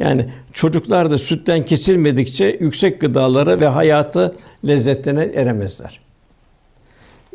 Yani 0.00 0.26
çocuklar 0.52 1.10
da 1.10 1.18
sütten 1.18 1.64
kesilmedikçe 1.64 2.56
yüksek 2.60 3.00
gıdalara 3.00 3.60
ve 3.60 3.66
hayatı 3.66 4.34
lezzetlerine 4.66 5.22
eremezler. 5.22 6.00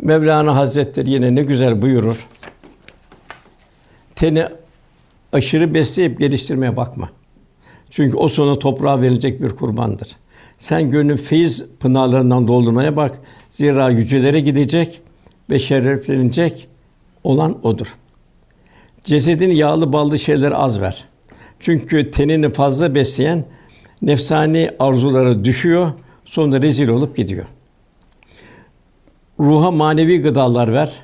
Mevlana 0.01 0.55
Hazretleri 0.55 1.09
yine 1.09 1.35
ne 1.35 1.43
güzel 1.43 1.81
buyurur. 1.81 2.27
Teni 4.15 4.45
aşırı 5.33 5.73
besleyip 5.73 6.19
geliştirmeye 6.19 6.77
bakma. 6.77 7.09
Çünkü 7.89 8.17
o 8.17 8.29
sonra 8.29 8.59
toprağa 8.59 9.01
verilecek 9.01 9.41
bir 9.41 9.49
kurbandır. 9.49 10.15
Sen 10.57 10.91
gönlün 10.91 11.15
feyiz 11.15 11.65
pınarlarından 11.79 12.47
doldurmaya 12.47 12.95
bak. 12.95 13.19
Zira 13.49 13.89
yücelere 13.89 14.39
gidecek 14.39 15.01
ve 15.49 15.59
şereflenecek 15.59 16.67
olan 17.23 17.65
odur. 17.65 17.95
Cesedini 19.03 19.55
yağlı 19.55 19.93
ballı 19.93 20.19
şeyler 20.19 20.51
az 20.51 20.81
ver. 20.81 21.05
Çünkü 21.59 22.11
tenini 22.11 22.51
fazla 22.51 22.95
besleyen 22.95 23.45
nefsani 24.01 24.69
arzulara 24.79 25.45
düşüyor, 25.45 25.91
sonra 26.25 26.61
rezil 26.61 26.87
olup 26.87 27.15
gidiyor. 27.15 27.45
Ruha 29.39 29.71
manevi 29.71 30.21
gıdalar 30.21 30.73
ver. 30.73 31.03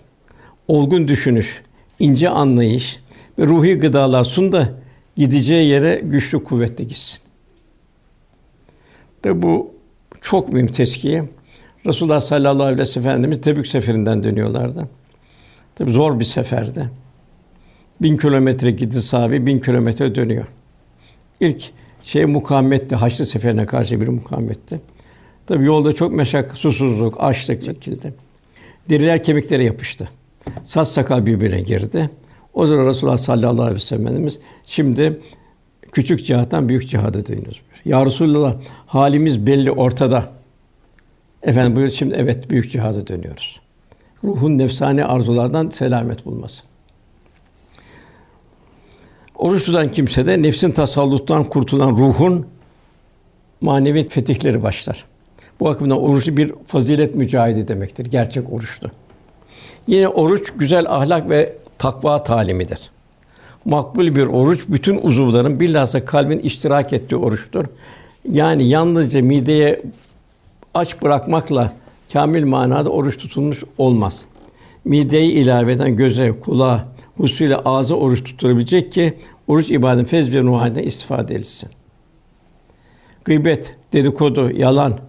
Olgun 0.67 1.07
düşünüş, 1.07 1.61
ince 1.99 2.29
anlayış 2.29 2.99
ve 3.39 3.45
ruhi 3.45 3.75
gıdalar 3.75 4.23
sun 4.23 4.51
da 4.51 4.69
gideceği 5.15 5.67
yere 5.67 6.01
güçlü 6.03 6.43
kuvvetli 6.43 6.87
gitsin. 6.87 7.19
De 9.23 9.41
bu 9.41 9.71
çok 10.21 10.53
mühim 10.53 10.67
teskiye. 10.67 11.23
Resulullah 11.87 12.19
sallallahu 12.19 12.63
aleyhi 12.63 12.79
ve 12.79 12.85
sellem 12.85 13.41
Tebük 13.41 13.67
seferinden 13.67 14.23
dönüyorlardı. 14.23 14.87
Tabi 15.75 15.91
zor 15.91 16.19
bir 16.19 16.25
seferdi. 16.25 16.89
Bin 18.01 18.17
kilometre 18.17 18.71
gitti 18.71 19.01
sahabe, 19.01 19.45
bin 19.45 19.59
kilometre 19.59 20.15
dönüyor. 20.15 20.45
İlk 21.39 21.71
şey 22.03 22.25
mukavemetti, 22.25 22.95
Haçlı 22.95 23.25
seferine 23.25 23.65
karşı 23.65 24.01
bir 24.01 24.07
mukavemetti. 24.07 24.81
Tabi 25.47 25.65
yolda 25.65 25.93
çok 25.93 26.11
meşak, 26.11 26.57
susuzluk, 26.57 27.15
açlık 27.19 27.63
çekildi. 27.63 28.13
Deriler 28.89 29.23
kemiklere 29.23 29.63
yapıştı. 29.63 30.09
Saç 30.63 30.87
sakal 30.87 31.25
birbirine 31.25 31.61
girdi. 31.61 32.09
O 32.53 32.67
zaman 32.67 32.85
Resulullah 32.85 33.17
sallallahu 33.17 33.61
aleyhi 33.61 33.75
ve 33.75 33.79
sellem 33.79 34.03
Efendimiz 34.07 34.39
şimdi 34.65 35.19
küçük 35.91 36.25
cihattan 36.25 36.69
büyük 36.69 36.89
cihada 36.89 37.25
dönüyoruz. 37.25 37.61
Ya 37.85 38.05
Resulullah 38.05 38.55
halimiz 38.85 39.47
belli 39.47 39.71
ortada. 39.71 40.31
Efendim 41.43 41.75
buyur 41.75 41.89
şimdi 41.89 42.15
evet 42.17 42.49
büyük 42.49 42.71
cihada 42.71 43.07
dönüyoruz. 43.07 43.59
Ruhun 44.23 44.57
nefsani 44.57 45.05
arzulardan 45.05 45.69
selamet 45.69 46.25
bulması. 46.25 46.70
Oruç 49.41 49.65
tutan 49.65 49.91
kimse 49.91 50.25
de 50.25 50.41
nefsin 50.41 50.71
tasalluttan 50.71 51.43
kurtulan 51.43 51.89
ruhun 51.89 52.45
manevi 53.61 54.09
fetihleri 54.09 54.63
başlar. 54.63 55.05
Bu 55.59 55.65
bakımdan 55.65 56.03
oruçlu 56.03 56.37
bir 56.37 56.53
fazilet 56.65 57.15
mücahidi 57.15 57.67
demektir. 57.67 58.05
Gerçek 58.05 58.53
oruçlu. 58.53 58.87
Yine 59.87 60.07
oruç 60.07 60.53
güzel 60.57 60.85
ahlak 60.89 61.29
ve 61.29 61.57
takva 61.77 62.23
talimidir. 62.23 62.91
Makbul 63.65 64.15
bir 64.15 64.27
oruç 64.27 64.61
bütün 64.67 64.97
uzuvların 64.97 65.59
bilhassa 65.59 66.05
kalbin 66.05 66.39
iştirak 66.39 66.93
ettiği 66.93 67.15
oruçtur. 67.15 67.65
Yani 68.29 68.67
yalnızca 68.67 69.21
mideye 69.21 69.81
aç 70.73 71.01
bırakmakla 71.01 71.73
kamil 72.13 72.45
manada 72.45 72.89
oruç 72.89 73.17
tutulmuş 73.17 73.63
olmaz. 73.77 74.25
Mideyi 74.85 75.31
ilave 75.31 75.73
eden 75.73 75.95
göze, 75.95 76.31
kulağa, 76.31 76.91
hususuyla 77.17 77.61
ağza 77.65 77.95
oruç 77.95 78.23
tutturabilecek 78.23 78.91
ki 78.91 79.13
oruç 79.47 79.71
ibadetin 79.71 80.05
fez 80.05 80.33
ve 80.33 80.41
ruhaniyetinden 80.41 80.87
istifade 80.87 81.35
edilsin. 81.35 81.69
gıybet, 83.25 83.75
dedikodu, 83.93 84.51
yalan 84.51 84.99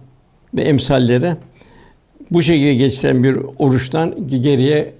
ve 0.53 0.61
emsalleri 0.61 1.35
bu 2.31 2.41
şekilde 2.41 2.75
geçen 2.75 3.23
bir 3.23 3.37
oruçtan 3.59 4.27
geriye 4.27 4.93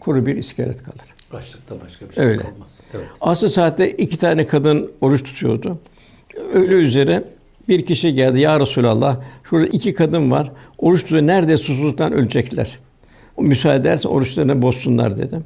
kuru 0.00 0.26
bir 0.26 0.36
iskelet 0.36 0.82
kalır. 0.82 1.14
Açlıkta 1.32 1.74
başka 1.84 2.08
bir 2.08 2.14
şey 2.14 2.24
Öyle. 2.24 2.42
kalmaz. 2.42 2.80
Evet. 2.94 3.06
Asıl 3.20 3.48
saatte 3.48 3.90
iki 3.92 4.16
tane 4.18 4.46
kadın 4.46 4.90
oruç 5.00 5.22
tutuyordu. 5.22 5.78
Öyle 6.52 6.74
üzere 6.74 7.24
bir 7.68 7.86
kişi 7.86 8.14
geldi. 8.14 8.40
Ya 8.40 8.60
Resulallah, 8.60 9.20
şurada 9.44 9.66
iki 9.66 9.94
kadın 9.94 10.30
var. 10.30 10.52
Oruç 10.78 11.02
tutuyor. 11.02 11.22
Nerede 11.22 11.56
susuzluktan 11.58 12.12
ölecekler. 12.12 12.78
O 13.36 13.42
müsaade 13.42 13.80
ederse 13.80 14.08
oruçlarını 14.08 14.62
bozsunlar 14.62 15.18
dedi. 15.18 15.40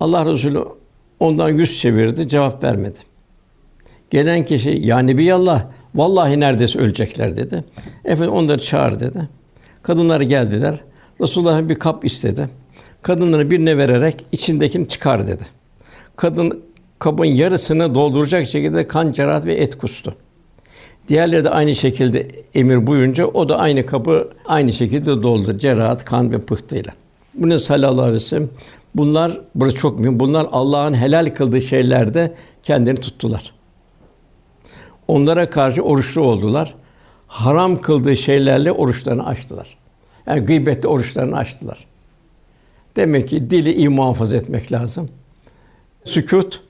Allah 0.00 0.26
Resulü 0.26 0.64
ondan 1.20 1.48
yüz 1.48 1.80
çevirdi, 1.80 2.28
cevap 2.28 2.64
vermedi. 2.64 2.98
Gelen 4.10 4.44
kişi, 4.44 4.70
ya 4.70 4.98
Nebiyallah, 4.98 5.64
vallahi 5.94 6.40
neredeyse 6.40 6.78
ölecekler 6.78 7.36
dedi. 7.36 7.64
Efendim 8.04 8.34
onları 8.34 8.58
çağır 8.58 9.00
dedi. 9.00 9.28
Kadınlar 9.82 10.20
geldiler. 10.20 10.74
Resulullah 11.20 11.68
bir 11.68 11.74
kap 11.74 12.04
istedi. 12.04 12.48
Kadınları 13.02 13.50
birine 13.50 13.78
vererek 13.78 14.26
içindekini 14.32 14.88
çıkar 14.88 15.26
dedi. 15.26 15.42
Kadın 16.16 16.62
kabın 16.98 17.24
yarısını 17.24 17.94
dolduracak 17.94 18.46
şekilde 18.46 18.86
kan, 18.86 19.12
cerahat 19.12 19.46
ve 19.46 19.54
et 19.54 19.78
kustu. 19.78 20.14
Diğerleri 21.08 21.44
de 21.44 21.50
aynı 21.50 21.74
şekilde 21.74 22.28
emir 22.54 22.86
buyurunca 22.86 23.26
o 23.26 23.48
da 23.48 23.58
aynı 23.58 23.86
kabı 23.86 24.30
aynı 24.46 24.72
şekilde 24.72 25.22
doldu. 25.22 25.58
Cerahat, 25.58 26.04
kan 26.04 26.32
ve 26.32 26.38
pıhtıyla. 26.38 26.92
Bunu 27.34 27.58
sallallahu 27.58 28.02
aleyhi 28.02 28.14
ve 28.14 28.20
sellem 28.20 28.48
bunlar 28.96 29.40
burası 29.54 29.76
çok 29.76 29.98
mühim. 29.98 30.20
Bunlar 30.20 30.48
Allah'ın 30.52 30.94
helal 30.94 31.34
kıldığı 31.34 31.60
şeylerde 31.60 32.34
kendilerini 32.62 33.00
tuttular. 33.00 33.52
Onlara 35.08 35.50
karşı 35.50 35.82
oruçlu 35.82 36.20
oldular. 36.20 36.74
Haram 37.26 37.80
kıldığı 37.80 38.16
şeylerle 38.16 38.72
oruçlarını 38.72 39.26
açtılar. 39.26 39.76
Yani 40.26 40.40
gıybette 40.40 40.88
oruçlarını 40.88 41.36
açtılar. 41.36 41.86
Demek 42.96 43.28
ki 43.28 43.50
dili 43.50 43.72
iyi 43.72 43.88
muhafaza 43.88 44.36
etmek 44.36 44.72
lazım. 44.72 45.08
Sükût, 46.04 46.62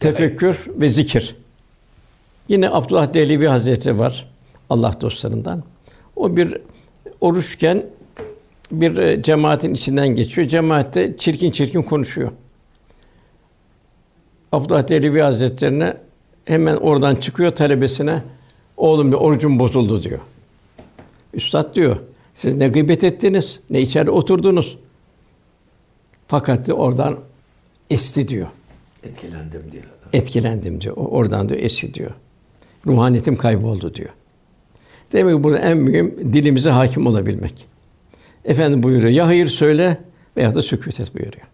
tefekkür 0.00 0.66
ve 0.68 0.88
zikir. 0.88 1.36
Yine 2.48 2.70
Abdullah 2.70 3.14
Dehlevi 3.14 3.46
Hazretleri 3.46 3.98
var 3.98 4.28
Allah 4.70 5.00
dostlarından. 5.00 5.62
O 6.16 6.36
bir 6.36 6.58
oruçken 7.20 7.86
bir 8.70 8.96
e, 8.96 9.22
cemaatin 9.22 9.74
içinden 9.74 10.08
geçiyor. 10.08 10.48
Cemaatte 10.48 11.16
çirkin 11.16 11.50
çirkin 11.50 11.82
konuşuyor. 11.82 12.32
Abdullah 14.52 14.88
Dehlevi 14.88 15.20
Hazretlerine 15.20 15.96
hemen 16.44 16.76
oradan 16.76 17.16
çıkıyor 17.16 17.50
talebesine 17.50 18.22
oğlum 18.76 19.12
bir 19.12 19.16
orucum 19.16 19.58
bozuldu 19.58 20.02
diyor. 20.02 20.20
Üstad 21.34 21.74
diyor 21.74 21.96
siz 22.34 22.54
ne 22.54 22.68
gıybet 22.68 23.04
ettiniz 23.04 23.60
ne 23.70 23.80
içeride 23.80 24.10
oturdunuz. 24.10 24.78
Fakat 26.28 26.66
diyor, 26.66 26.78
oradan 26.78 27.18
esti 27.90 28.28
diyor. 28.28 28.46
Etkilendim 29.04 29.62
diyor. 29.72 29.84
Etkilendim 30.12 30.80
diyor. 30.80 30.96
Oradan 30.96 31.48
diyor 31.48 31.60
esti 31.60 31.94
diyor. 31.94 32.10
Ruhaniyetim 32.86 33.36
kayboldu 33.36 33.94
diyor. 33.94 34.10
Demek 35.12 35.36
ki 35.36 35.44
burada 35.44 35.58
en 35.58 35.78
mühim 35.78 36.34
dilimize 36.34 36.70
hakim 36.70 37.06
olabilmek. 37.06 37.66
Efendim 38.46 38.82
buyuruyor. 38.82 39.12
Ya 39.12 39.26
hayır 39.26 39.46
söyle 39.46 39.98
veya 40.36 40.54
da 40.54 40.62
sükût 40.62 41.00
et 41.00 41.14
buyuruyor. 41.14 41.46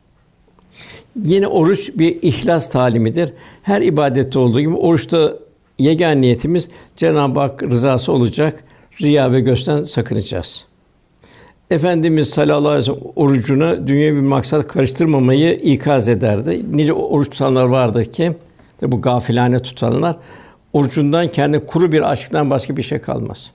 Yine 1.24 1.46
oruç 1.46 1.90
bir 1.94 2.18
ihlas 2.22 2.70
talimidir. 2.70 3.32
Her 3.62 3.82
ibadette 3.82 4.38
olduğu 4.38 4.60
gibi 4.60 4.74
oruçta 4.74 5.34
yegâne 5.78 6.20
niyetimiz 6.20 6.68
Cenab-ı 6.96 7.40
Hak 7.40 7.62
rızası 7.62 8.12
olacak. 8.12 8.64
Riya 9.00 9.32
ve 9.32 9.40
gösten 9.40 9.84
sakınacağız. 9.84 10.64
Efendimiz 11.70 12.30
sallallahu 12.30 12.68
aleyhi 12.68 12.90
ve 12.90 12.94
sellem 12.94 13.12
orucuna 13.16 13.86
dünya 13.86 14.14
bir 14.14 14.20
maksat 14.20 14.66
karıştırmamayı 14.66 15.54
ikaz 15.54 16.08
ederdi. 16.08 16.62
Nice 16.72 16.92
oruç 16.92 17.30
tutanlar 17.30 17.64
vardı 17.64 18.10
ki 18.10 18.32
bu 18.82 19.00
gafilane 19.00 19.58
tutanlar 19.58 20.16
orucundan 20.72 21.28
kendi 21.28 21.66
kuru 21.66 21.92
bir 21.92 22.12
aşktan 22.12 22.50
başka 22.50 22.76
bir 22.76 22.82
şey 22.82 22.98
kalmaz. 22.98 23.50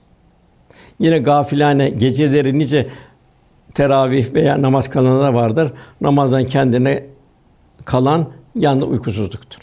Yine 0.98 1.18
gafilane 1.18 1.88
geceleri 1.88 2.58
nice 2.58 2.86
teravih 3.74 4.34
veya 4.34 4.62
namaz 4.62 4.88
kılanlar 4.88 5.32
vardır. 5.32 5.72
Namazdan 6.00 6.44
kendine 6.44 7.06
kalan 7.84 8.28
yalnız 8.54 8.88
uykusuzluktur. 8.88 9.60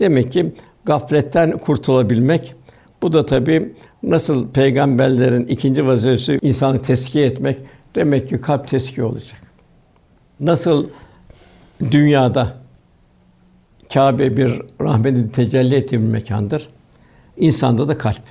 Demek 0.00 0.32
ki 0.32 0.54
gafletten 0.84 1.58
kurtulabilmek 1.58 2.54
bu 3.02 3.12
da 3.12 3.26
tabii 3.26 3.74
nasıl 4.02 4.50
peygamberlerin 4.50 5.46
ikinci 5.46 5.86
vazifesi 5.86 6.38
insanı 6.42 6.82
teskiye 6.82 7.26
etmek 7.26 7.56
demek 7.94 8.28
ki 8.28 8.40
kalp 8.40 8.68
teskiye 8.68 9.06
olacak. 9.06 9.40
Nasıl 10.40 10.86
dünyada 11.90 12.60
Kâbe 13.92 14.36
bir 14.36 14.62
rahmetin 14.80 15.28
tecelli 15.28 15.74
ettiği 15.74 16.00
bir 16.00 16.06
mekandır. 16.06 16.68
İnsanda 17.36 17.88
da 17.88 17.98
kalp. 17.98 18.22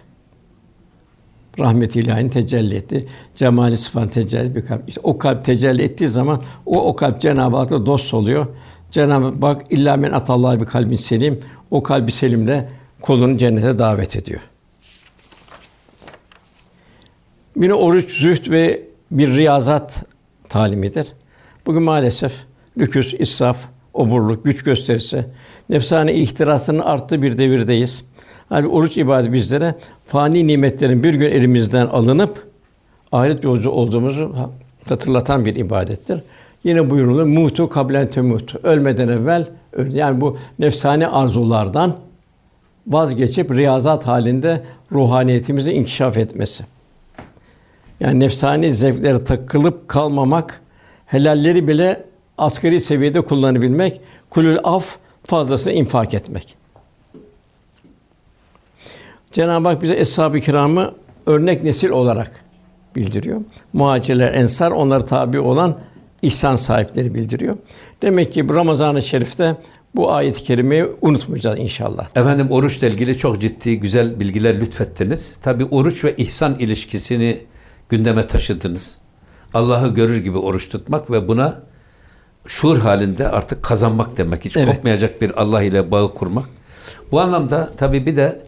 Rahmet 1.60 1.95
ilahinin 1.95 2.30
tecelli 2.30 2.76
etti. 2.76 3.08
Cemali 3.36 3.78
sıfat 3.78 4.13
tecelli 4.13 4.56
bir 4.56 4.65
kalp. 4.65 4.89
İşte 4.89 5.02
o 5.04 5.17
kalp 5.17 5.45
tecelli 5.45 5.82
ettiği 5.82 6.10
zaman 6.10 6.41
o 6.65 6.82
o 6.82 6.95
kalp 6.95 7.22
Cenab-ı 7.22 7.58
Hak'la 7.58 7.86
dost 7.86 8.13
oluyor. 8.13 8.48
Cenab-ı 8.91 9.45
Hak 9.45 9.62
illa 9.69 9.98
men 9.98 10.12
atallah 10.12 10.60
bir 10.60 10.65
kalbin 10.65 10.95
selim. 10.95 11.39
O 11.72 11.84
kalbi 11.84 12.12
selimle 12.12 12.69
kulunu 13.02 13.38
cennete 13.38 13.80
davet 13.80 14.15
ediyor. 14.15 14.41
Yine 17.62 17.74
oruç 17.74 18.12
zühd 18.12 18.52
ve 18.52 18.84
bir 19.12 19.36
riyazat 19.36 20.06
talimidir. 20.50 21.08
Bugün 21.65 21.84
maalesef 21.84 22.34
lüküs, 22.78 23.13
israf, 23.13 23.65
oburluk, 23.93 24.45
güç 24.45 24.63
gösterisi, 24.63 25.26
nefsane 25.69 26.13
ihtirasının 26.13 26.80
arttığı 26.80 27.22
bir 27.22 27.38
devirdeyiz. 27.38 28.04
Hani 28.50 28.68
oruç 28.68 28.98
ibadeti 28.98 29.34
bizlere 29.34 29.76
fani 30.06 30.48
nimetlerin 30.48 31.04
bir 31.04 31.14
gün 31.14 31.32
elimizden 31.32 31.86
alınıp 31.86 32.48
ahiret 33.12 33.44
yolcu 33.44 33.70
olduğumuzu 33.70 34.36
hatırlatan 34.90 35.46
bir 35.46 35.56
ibadettir. 35.56 36.22
Yine 36.64 36.90
buyurulur 36.90 37.24
mutu 37.24 37.70
kablen 37.70 38.10
temut. 38.10 38.66
Ölmeden 38.66 39.08
evvel 39.08 39.48
öl. 39.74 39.92
Yani 39.94 40.22
bu 40.22 40.38
nefsane 40.60 41.08
arzulardan 41.08 41.98
vazgeçip 42.88 43.52
riyazat 43.52 44.08
halinde 44.08 44.62
ruhaniyetimizi 44.92 45.72
inkişaf 45.72 46.18
etmesi. 46.18 46.66
Yani 48.00 48.20
nefsani 48.20 48.72
zevklere 48.72 49.24
takılıp 49.24 49.88
kalmamak, 49.88 50.62
helalleri 51.06 51.68
bile 51.68 52.04
asgari 52.38 52.80
seviyede 52.80 53.22
kullanabilmek, 53.22 54.02
kulül 54.30 54.58
af 54.64 54.98
fazlasını 55.26 55.74
infak 55.74 56.14
etmek. 56.14 56.56
Cenab-ı 59.32 59.68
Hak 59.68 59.82
bize 59.82 59.94
eshab-ı 59.96 60.39
kiramı 60.39 60.94
örnek 61.26 61.63
nesil 61.63 61.89
olarak 61.89 62.32
bildiriyor. 62.96 63.42
Muhacirler, 63.74 64.34
ensar 64.34 64.72
onlara 64.72 65.06
tabi 65.06 65.39
olan 65.39 65.78
ihsan 66.22 66.56
sahipleri 66.56 67.13
bildiriyor. 67.13 67.56
Demek 68.02 68.32
ki 68.34 68.50
bu 68.50 68.56
Ramazan-ı 68.56 69.02
Şerif'te 69.02 69.56
bu 69.96 70.12
ayet-i 70.13 70.44
kerimeyi 70.44 70.86
unutmayacağız 71.02 71.60
inşallah. 71.60 72.08
Efendim 72.15 72.48
oruçla 72.52 72.88
ilgili 72.88 73.18
çok 73.18 73.42
ciddi 73.42 73.80
güzel 73.80 74.20
bilgiler 74.20 74.60
lütfettiniz. 74.60 75.36
Tabi 75.42 75.65
oruç 75.65 76.04
ve 76.04 76.15
ihsan 76.15 76.56
ilişkisini 76.56 77.38
gündeme 77.89 78.28
taşıdınız. 78.28 78.98
Allah'ı 79.54 79.94
görür 79.94 80.18
gibi 80.18 80.38
oruç 80.38 80.70
tutmak 80.70 81.12
ve 81.12 81.28
buna 81.28 81.62
şuur 82.48 82.78
halinde 82.78 83.28
artık 83.28 83.63
kazanmak 83.63 84.18
demek. 84.18 84.46
Hiç 84.46 84.58
Evet. 84.58 84.76
kopmayacak 84.76 85.22
bir 85.22 85.42
Allah 85.42 85.63
ile 85.63 85.92
bağı 85.92 86.13
kurmak. 86.13 86.46
Bu 87.12 87.20
anlamda 87.20 87.70
tabii 87.78 88.06
bir 88.06 88.15
de 88.15 88.42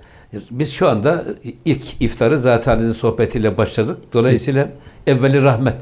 biz 0.52 0.74
şu 0.74 0.90
anda 0.90 1.26
ilk 1.66 2.02
iftarı 2.02 2.40
zatenizin 2.40 2.92
sohbetiyle 2.92 3.58
başladık. 3.58 3.98
Dolayısıyla 4.14 4.70
evveli 5.08 5.42
rahmet. 5.44 5.82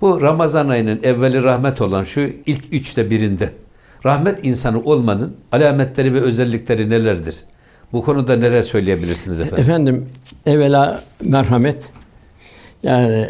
Bu 0.00 0.22
Ramazan 0.22 0.68
ayının 0.68 1.00
evveli 1.02 1.42
rahmet 1.42 1.80
olan 1.80 2.04
şu 2.04 2.20
ilk 2.46 2.74
üçte 2.74 3.10
birinde 3.10 3.52
rahmet 4.04 4.44
insanı 4.44 4.80
olmanın 4.82 5.36
alametleri 5.52 6.14
ve 6.14 6.20
özellikleri 6.20 6.90
nelerdir? 6.90 7.36
Bu 7.92 8.02
konuda 8.02 8.36
neler 8.36 8.62
söyleyebilirsiniz 8.62 9.40
efendim? 9.40 9.60
Efendim 9.60 10.08
evvela 10.46 11.04
merhamet. 11.22 11.90
Yani 12.82 13.26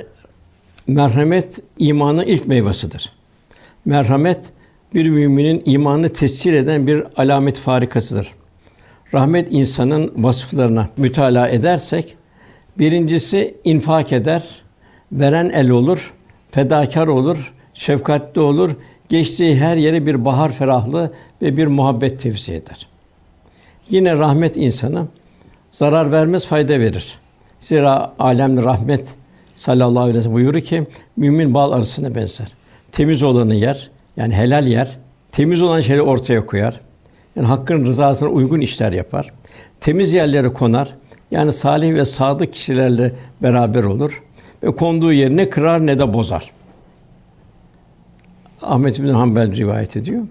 merhamet 0.87 1.61
imanın 1.79 2.23
ilk 2.23 2.47
meyvasıdır. 2.47 3.13
Merhamet 3.85 4.53
bir 4.95 5.09
müminin 5.09 5.63
imanını 5.65 6.09
tescil 6.09 6.55
eden 6.55 6.87
bir 6.87 7.05
alamet 7.17 7.61
farikasıdır. 7.61 8.33
Rahmet 9.15 9.49
insanın 9.53 10.13
vasıflarına 10.17 10.89
mütalaa 10.97 11.49
edersek 11.49 12.17
birincisi 12.79 13.57
infak 13.65 14.13
eder, 14.13 14.63
veren 15.13 15.51
el 15.51 15.71
olur, 15.71 16.15
fedakar 16.51 17.07
olur, 17.07 17.53
şefkatli 17.75 18.41
olur, 18.41 18.71
geçtiği 19.09 19.57
her 19.57 19.77
yere 19.77 20.07
bir 20.07 20.25
bahar 20.25 20.53
ferahlığı 20.53 21.13
ve 21.43 21.57
bir 21.57 21.67
muhabbet 21.67 22.21
tevzi 22.21 22.53
eder. 22.53 22.89
Yine 23.91 24.13
rahmet 24.13 24.57
insanı 24.57 25.07
zarar 25.71 26.13
vermez, 26.13 26.47
fayda 26.47 26.81
verir. 26.81 27.19
Zira 27.59 28.13
alemli 28.19 28.65
rahmet 28.65 29.15
sallallahu 29.55 30.03
aleyhi 30.03 30.19
ve 30.19 30.23
sellem 30.23 30.35
buyurur 30.35 30.61
ki 30.61 30.87
mümin 31.17 31.55
bal 31.55 31.73
arısına 31.73 32.15
benzer. 32.15 32.49
Temiz 32.93 33.23
olanı 33.23 33.55
yer, 33.55 33.91
yani 34.17 34.35
helal 34.35 34.67
yer. 34.67 34.99
Temiz 35.33 35.63
olan 35.63 35.81
şeyleri 35.81 36.03
ortaya 36.03 36.47
koyar. 36.47 36.81
Yani 37.37 37.47
hakkın 37.47 37.85
rızasına 37.85 38.29
uygun 38.29 38.61
işler 38.61 38.93
yapar. 38.93 39.33
Temiz 39.81 40.13
yerlere 40.13 40.49
konar. 40.49 40.95
Yani 41.31 41.53
salih 41.53 41.95
ve 41.95 42.05
sadık 42.05 42.53
kişilerle 42.53 43.15
beraber 43.43 43.85
olur 43.85 44.23
ve 44.63 44.75
konduğu 44.75 45.13
yeri 45.13 45.37
ne 45.37 45.49
kırar 45.49 45.87
ne 45.87 45.99
de 45.99 46.15
bozar. 46.15 46.51
Ahmet 48.63 49.03
bin 49.03 49.09
Hanbel 49.09 49.57
rivayet 49.57 49.97
ediyor. 49.97 50.23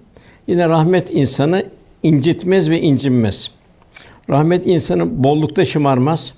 Yine 0.48 0.70
rahmet 0.70 1.12
insanı 1.12 1.65
incitmez 2.04 2.70
ve 2.70 2.82
incinmez. 2.82 3.52
Rahmet 4.30 4.65
insanı 4.65 5.24
bollukta 5.24 5.65
şımarmaz, 5.65 6.34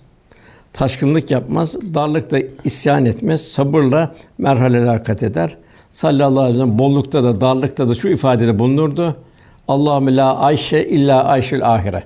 taşkınlık 0.73 1.31
yapmaz, 1.31 1.75
darlıkta 1.93 2.39
isyan 2.63 3.05
etmez, 3.05 3.41
sabırla 3.41 4.15
merhaleler 4.37 5.03
kat 5.03 5.23
eder. 5.23 5.57
Sallallahu 5.91 6.39
aleyhi 6.39 6.53
ve 6.53 6.57
sellem 6.57 6.79
bollukta 6.79 7.23
da 7.23 7.41
darlıkta 7.41 7.89
da 7.89 7.95
şu 7.95 8.07
ifadede 8.07 8.59
bulunurdu. 8.59 9.15
Allahümme 9.67 10.15
la 10.15 10.37
ayşe 10.37 10.85
illa 10.85 11.23
ayşül 11.23 11.73
ahire. 11.73 12.03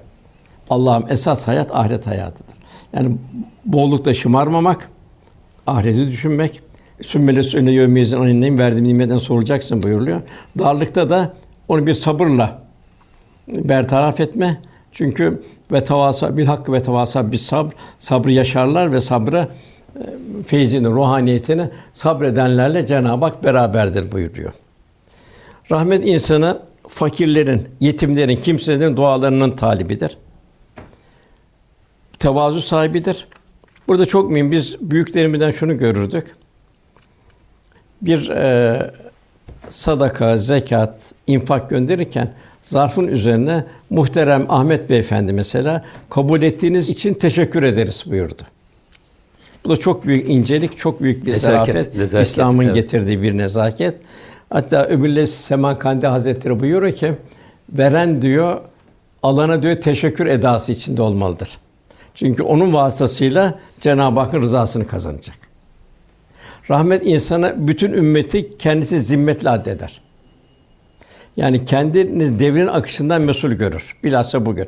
Allah'ım 0.70 1.06
esas 1.10 1.48
hayat 1.48 1.76
ahiret 1.76 2.08
hayatıdır. 2.08 2.58
Yani 2.94 3.18
bollukta 3.66 4.14
şımarmamak, 4.14 4.90
ahireti 5.68 6.08
düşünmek. 6.08 6.62
Sümmele 7.02 7.44
sünne 7.44 7.72
yevmiyezin 7.72 8.18
annenin 8.18 8.58
verdiğim 8.58 8.88
nimetten 8.88 9.18
sorulacaksın 9.18 9.84
buyuruluyor. 9.84 10.22
Darlıkta 10.60 11.10
da 11.10 11.34
onu 11.68 11.88
bir 11.88 11.94
sabırla 11.94 12.62
bertaraf 13.48 14.20
etme. 14.20 14.62
Çünkü 14.92 15.42
ve 15.72 15.84
tavasa 15.84 16.38
bil 16.38 16.46
hakkı 16.46 16.74
ve 16.74 16.80
tavasa 16.80 17.32
bir 17.32 17.38
sabr 17.38 17.74
sabrı 18.00 18.32
yaşarlar 18.32 18.92
ve 18.92 19.02
sabrı 19.02 19.48
e, 19.96 20.04
feyzini, 20.44 20.88
ruhaniyetini 20.88 21.70
sabredenlerle 21.94 22.86
Cenab-ı 22.86 23.26
Hak 23.26 23.44
beraberdir 23.44 24.12
buyuruyor. 24.12 24.54
Rahmet 25.72 26.08
insanı 26.08 26.60
fakirlerin, 26.92 27.68
yetimlerin, 27.80 28.42
kimselerin 28.42 28.98
dualarının 28.98 29.52
talibidir. 29.52 30.18
Tevazu 32.20 32.62
sahibidir. 32.62 33.28
Burada 33.88 34.06
çok 34.06 34.32
mühim 34.32 34.52
biz 34.52 34.76
büyüklerimizden 34.82 35.52
şunu 35.52 35.78
görürdük. 35.78 36.36
Bir 38.02 38.30
e, 38.30 38.92
sadaka, 39.70 40.38
zekat, 40.38 41.00
infak 41.28 41.70
gönderirken 41.70 42.34
zarfın 42.64 43.08
üzerine 43.08 43.66
muhterem 43.90 44.46
Ahmet 44.50 44.90
Beyefendi 44.90 45.34
mesela 45.34 45.86
kabul 46.10 46.42
ettiğiniz 46.42 46.90
için 46.90 47.14
teşekkür 47.14 47.64
ederiz 47.64 48.04
buyurdu. 48.08 48.44
Bu 49.66 49.70
da 49.70 49.78
çok 49.78 50.06
büyük 50.06 50.30
incelik, 50.30 50.78
çok 50.78 51.02
büyük 51.02 51.26
bir 51.26 51.32
Nezaket, 51.32 51.74
zarafet. 51.74 51.96
nezaket, 51.96 52.28
İslam'ın 52.28 52.64
evet. 52.64 52.76
getirdiği 52.76 53.22
bir 53.22 53.38
nezaket. 53.38 53.96
Hatta 54.52 54.86
Öbürles 54.86 55.34
Semankandi 55.36 56.08
Hazretleri 56.08 56.60
buyuruyor 56.60 56.94
ki 56.94 57.14
veren 57.70 58.22
diyor 58.22 58.62
alana 59.24 59.64
diyor 59.64 59.76
teşekkür 59.76 60.26
edası 60.26 60.72
içinde 60.72 61.02
olmalıdır. 61.02 61.58
Çünkü 62.16 62.44
onun 62.44 62.74
vasıtasıyla 62.74 63.60
Cenab-ı 63.80 64.20
Hakk'ın 64.20 64.42
rızasını 64.42 64.88
kazanacak. 64.88 65.36
Rahmet 66.70 67.06
insana 67.06 67.68
bütün 67.68 67.94
ümmeti 67.94 68.58
kendisi 68.58 69.00
zimmetle 69.00 69.50
addeder. 69.50 70.02
Yani 71.38 71.64
kendi 71.64 72.20
devrin 72.40 72.68
akışından 72.68 73.22
mesul 73.22 73.52
görür. 73.52 73.96
Bilhassa 74.04 74.46
bugün. 74.46 74.68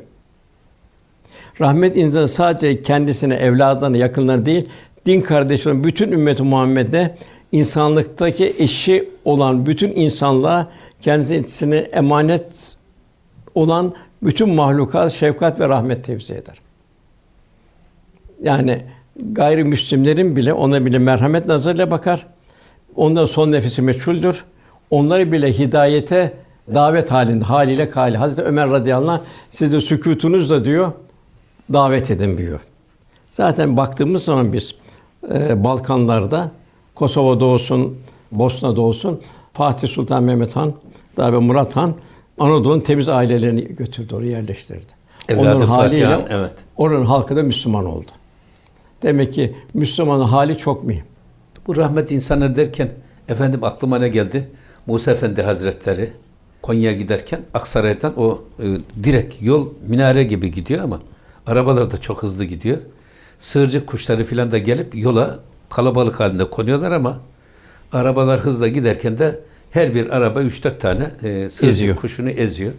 Rahmet 1.60 1.96
insanı 1.96 2.28
sadece 2.28 2.82
kendisine, 2.82 3.34
evladlarına, 3.34 3.96
yakınlarına 3.96 4.46
değil, 4.46 4.68
din 5.06 5.20
kardeşlerine, 5.20 5.84
bütün 5.84 6.12
ümmeti 6.12 6.42
Muhammed'e 6.42 7.16
insanlıktaki 7.54 8.56
eşi 8.58 9.10
olan 9.24 9.66
bütün 9.66 9.94
insanlığa 9.94 10.68
kendisine 11.00 11.76
emanet 11.76 12.76
olan 13.54 13.94
bütün 14.22 14.48
mahlukat 14.48 15.12
şefkat 15.12 15.60
ve 15.60 15.68
rahmet 15.68 16.04
tevzi 16.04 16.34
eder. 16.34 16.56
Yani 18.42 18.82
gayrimüslimlerin 19.16 20.36
bile 20.36 20.52
ona 20.52 20.86
bile 20.86 20.98
merhamet 20.98 21.46
nazarıyla 21.46 21.90
bakar. 21.90 22.26
Onların 22.96 23.26
son 23.26 23.52
nefesi 23.52 23.82
meçhuldür. 23.82 24.44
Onları 24.90 25.32
bile 25.32 25.58
hidayete 25.58 26.32
davet 26.74 27.12
halinde 27.12 27.44
haliyle 27.44 27.90
kali. 27.90 28.16
Hazreti 28.16 28.42
Ömer 28.42 28.70
radıyallahu 28.70 29.10
anh 29.10 29.20
siz 29.50 29.72
de 29.72 29.80
sükutunuzla 29.80 30.64
diyor 30.64 30.92
davet 31.72 32.10
edin 32.10 32.38
diyor. 32.38 32.60
Zaten 33.30 33.76
baktığımız 33.76 34.24
zaman 34.24 34.52
biz 34.52 34.74
e, 35.34 35.64
Balkanlarda 35.64 36.50
Kosova'da 36.94 37.44
olsun, 37.44 37.98
Bosna'da 38.32 38.80
olsun 38.80 39.20
Fatih 39.52 39.88
Sultan 39.88 40.22
Mehmet 40.22 40.56
Han, 40.56 40.72
daha 41.16 41.32
ve 41.32 41.38
Murat 41.38 41.76
Han 41.76 41.94
Anadolu'nun 42.38 42.80
temiz 42.80 43.08
ailelerini 43.08 43.64
götürdü, 43.64 44.14
oraya 44.14 44.30
yerleştirdi. 44.30 44.86
Evladı 45.28 45.42
Onların 45.42 45.66
Fatih 45.66 45.72
haliyle 45.72 46.06
Han, 46.06 46.26
evet. 46.30 46.52
oranın 46.76 47.04
halkı 47.04 47.36
da 47.36 47.42
Müslüman 47.42 47.86
oldu. 47.86 48.10
Demek 49.02 49.32
ki 49.32 49.54
Müslümanın 49.74 50.24
hali 50.24 50.58
çok 50.58 50.84
mühim. 50.84 51.04
Bu 51.66 51.76
rahmet 51.76 52.12
insanları 52.12 52.56
derken 52.56 52.90
efendim 53.28 53.64
aklıma 53.64 53.98
ne 53.98 54.08
geldi? 54.08 54.50
Musa 54.86 55.10
Efendi 55.10 55.42
Hazretleri 55.42 56.12
Konya'ya 56.62 56.96
giderken 56.96 57.40
Aksaray'dan 57.54 58.20
o 58.20 58.42
e, 58.62 58.66
direkt 59.04 59.42
yol 59.42 59.68
minare 59.86 60.24
gibi 60.24 60.50
gidiyor 60.50 60.84
ama 60.84 61.00
arabalar 61.46 61.90
da 61.90 61.96
çok 61.96 62.22
hızlı 62.22 62.44
gidiyor. 62.44 62.78
Sığırcık 63.38 63.86
kuşları 63.86 64.24
filan 64.24 64.50
da 64.50 64.58
gelip 64.58 64.94
yola 64.94 65.38
kalabalık 65.74 66.20
halinde 66.20 66.50
konuyorlar 66.50 66.92
ama 66.92 67.20
arabalar 67.92 68.40
hızla 68.40 68.68
giderken 68.68 69.18
de 69.18 69.40
her 69.70 69.94
bir 69.94 70.16
araba 70.16 70.42
3-4 70.42 70.78
tane 70.78 71.10
e, 71.22 71.48
sığırcık 71.48 71.98
kuşunu 71.98 72.30
eziyor. 72.30 72.72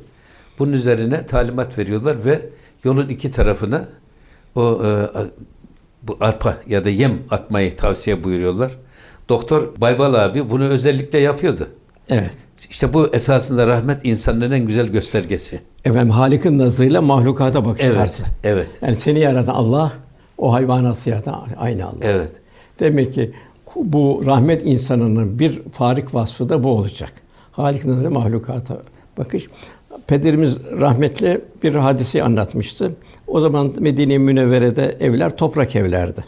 Bunun 0.59 0.73
üzerine 0.73 1.25
talimat 1.25 1.77
veriyorlar 1.77 2.25
ve 2.25 2.41
yolun 2.83 3.09
iki 3.09 3.31
tarafına 3.31 3.85
o 4.55 4.81
e, 4.85 4.89
bu 6.03 6.17
arpa 6.19 6.57
ya 6.67 6.83
da 6.83 6.89
yem 6.89 7.19
atmayı 7.31 7.75
tavsiye 7.75 8.23
buyuruyorlar. 8.23 8.71
Doktor 9.29 9.67
Baybal 9.77 10.13
abi 10.13 10.49
bunu 10.49 10.63
özellikle 10.63 11.19
yapıyordu. 11.19 11.67
Evet. 12.09 12.37
İşte 12.69 12.93
bu 12.93 13.07
esasında 13.15 13.67
rahmet 13.67 14.05
insanların 14.05 14.51
en 14.51 14.65
güzel 14.65 14.87
göstergesi. 14.87 15.61
Efendim 15.85 16.09
Halik'in 16.09 16.57
nazıyla 16.57 17.01
mahlukata 17.01 17.65
bakış 17.65 17.83
Evet. 17.85 17.95
tarzı. 17.95 18.23
Evet. 18.43 18.67
Yani 18.81 18.95
seni 18.95 19.19
yaratan 19.19 19.53
Allah, 19.53 19.91
o 20.37 20.53
hayvanatı 20.53 21.09
yaratan 21.09 21.47
aynı 21.57 21.85
Allah. 21.85 21.97
Evet. 22.01 22.31
Demek 22.79 23.13
ki 23.13 23.31
bu 23.75 24.21
rahmet 24.25 24.61
insanının 24.65 25.39
bir 25.39 25.61
farik 25.71 26.15
vasfı 26.15 26.49
da 26.49 26.63
bu 26.63 26.69
olacak. 26.69 27.13
Halik 27.51 27.85
nazarı 27.85 28.11
mahlukata 28.11 28.77
bakış. 29.17 29.47
Pederimiz 30.07 30.59
rahmetli 30.79 31.41
bir 31.63 31.75
hadiseyi 31.75 32.23
anlatmıştı. 32.23 32.95
O 33.27 33.39
zaman 33.39 33.73
Medine-i 33.79 34.19
Münevvere'de 34.19 34.97
evler 34.99 35.37
toprak 35.37 35.75
evlerdi. 35.75 36.23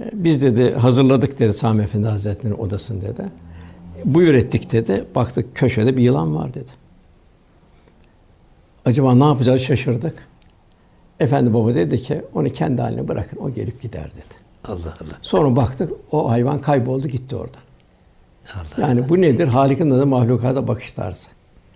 Ee, 0.00 0.10
Biz 0.12 0.42
dedi 0.42 0.74
hazırladık 0.74 1.38
dedi 1.38 1.52
Sami 1.52 1.82
Efendi 1.82 2.08
Hazretleri'nin 2.08 2.58
odasını 2.58 3.02
dedi. 3.02 3.24
Buyur 4.04 4.34
ettik 4.34 4.72
dedi. 4.72 5.04
Baktık 5.14 5.54
köşede 5.54 5.96
bir 5.96 6.02
yılan 6.02 6.36
var 6.36 6.54
dedi. 6.54 6.70
Acaba 8.84 9.14
ne 9.14 9.24
yapacağız 9.24 9.60
şaşırdık. 9.60 10.14
Efendi 11.20 11.54
baba 11.54 11.74
dedi 11.74 11.98
ki 11.98 12.22
onu 12.34 12.48
kendi 12.48 12.82
haline 12.82 13.08
bırakın 13.08 13.38
o 13.40 13.50
gelip 13.50 13.82
gider 13.82 14.10
dedi. 14.14 14.45
Allah 14.68 14.96
Allah. 15.00 15.18
Sonra 15.22 15.56
baktık 15.56 15.92
o 16.12 16.30
hayvan 16.30 16.60
kayboldu 16.60 17.08
gitti 17.08 17.36
oradan. 17.36 17.62
Allah. 18.54 18.88
Yani 18.88 19.08
bu 19.08 19.20
nedir? 19.20 19.48
Halik'in 19.48 19.90
adı 19.90 20.06
mahlukata 20.06 20.68
bakış 20.68 20.92
tarzı. 20.92 21.28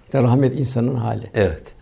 İşte 0.05 0.23
rahmet 0.23 0.59
insanın 0.59 0.95
hali. 0.95 1.31
Evet. 1.35 1.75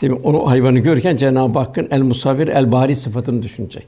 Değil 0.00 0.12
mi? 0.12 0.20
Onu 0.24 0.50
hayvanı 0.50 0.78
görürken 0.78 1.16
Cenab-ı 1.16 1.58
Hakk'ın 1.58 1.88
el 1.90 2.02
musavvir 2.02 2.48
el 2.48 2.72
bari 2.72 2.96
sıfatını 2.96 3.42
düşünecek. 3.42 3.86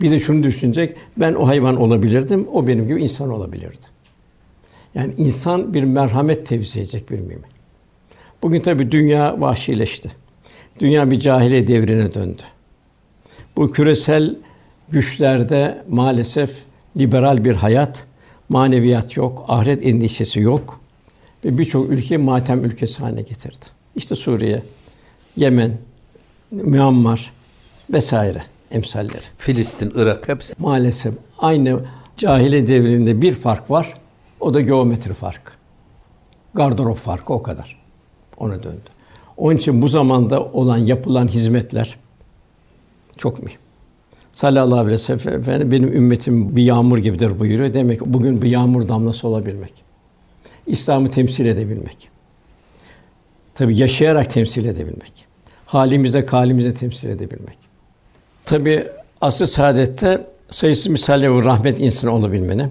Bir 0.00 0.10
de 0.10 0.20
şunu 0.20 0.42
düşünecek. 0.42 0.96
Ben 1.16 1.34
o 1.34 1.46
hayvan 1.46 1.76
olabilirdim. 1.76 2.48
O 2.52 2.66
benim 2.66 2.86
gibi 2.86 3.02
insan 3.02 3.30
olabilirdi. 3.30 3.86
Yani 4.94 5.14
insan 5.16 5.74
bir 5.74 5.84
merhamet 5.84 6.46
tevzi 6.46 6.80
edecek 6.80 7.10
bir 7.10 7.18
mümin. 7.18 7.44
Bugün 8.42 8.60
tabii 8.60 8.92
dünya 8.92 9.40
vahşileşti. 9.40 10.12
Dünya 10.80 11.10
bir 11.10 11.20
cahiliye 11.20 11.66
devrine 11.68 12.14
döndü. 12.14 12.42
Bu 13.56 13.70
küresel 13.70 14.36
güçlerde 14.88 15.84
maalesef 15.88 16.64
liberal 16.96 17.44
bir 17.44 17.54
hayat, 17.54 18.04
maneviyat 18.48 19.16
yok, 19.16 19.44
ahiret 19.48 19.86
endişesi 19.86 20.40
yok 20.40 20.80
ve 21.44 21.58
birçok 21.58 21.90
ülke 21.90 22.16
matem 22.16 22.64
ülkesi 22.64 22.98
haline 22.98 23.22
getirdi. 23.22 23.64
İşte 23.96 24.14
Suriye, 24.14 24.62
Yemen, 25.36 25.78
Myanmar 26.50 27.32
vesaire 27.90 28.42
emsalleri. 28.70 29.22
Filistin, 29.38 29.92
Irak 29.94 30.28
hepsi. 30.28 30.54
Maalesef 30.58 31.14
aynı 31.38 31.80
cahiliye 32.16 32.66
devrinde 32.66 33.22
bir 33.22 33.32
fark 33.32 33.70
var. 33.70 33.94
O 34.40 34.54
da 34.54 34.60
geometri 34.60 35.14
farkı. 35.14 35.52
Gardırop 36.54 36.96
farkı 36.96 37.32
o 37.32 37.42
kadar. 37.42 37.78
Ona 38.36 38.62
döndü. 38.62 38.90
Onun 39.36 39.56
için 39.56 39.82
bu 39.82 39.88
zamanda 39.88 40.44
olan 40.44 40.78
yapılan 40.78 41.28
hizmetler 41.28 41.96
çok 43.22 43.42
mühim. 43.42 43.58
Sallallahu 44.32 44.78
aleyhi 44.78 44.92
ve 44.92 44.98
sellem 44.98 45.40
Efendim, 45.40 45.70
benim 45.70 45.92
ümmetim 45.92 46.56
bir 46.56 46.62
yağmur 46.62 46.98
gibidir 46.98 47.38
buyuruyor. 47.38 47.74
Demek 47.74 48.00
ki 48.00 48.04
bugün 48.06 48.42
bir 48.42 48.50
yağmur 48.50 48.88
damlası 48.88 49.28
olabilmek. 49.28 49.72
İslam'ı 50.66 51.10
temsil 51.10 51.46
edebilmek. 51.46 52.08
Tabi 53.54 53.76
yaşayarak 53.76 54.30
temsil 54.30 54.64
edebilmek. 54.64 55.26
Halimizde, 55.66 56.26
kalimize 56.26 56.74
temsil 56.74 57.08
edebilmek. 57.08 57.58
Tabi 58.44 58.84
asıl 59.20 59.46
saadette 59.46 60.26
sayısız 60.50 60.86
misalle 60.86 61.30
ve 61.30 61.44
rahmet 61.44 61.80
insanı 61.80 62.12
olabilmenin. 62.14 62.70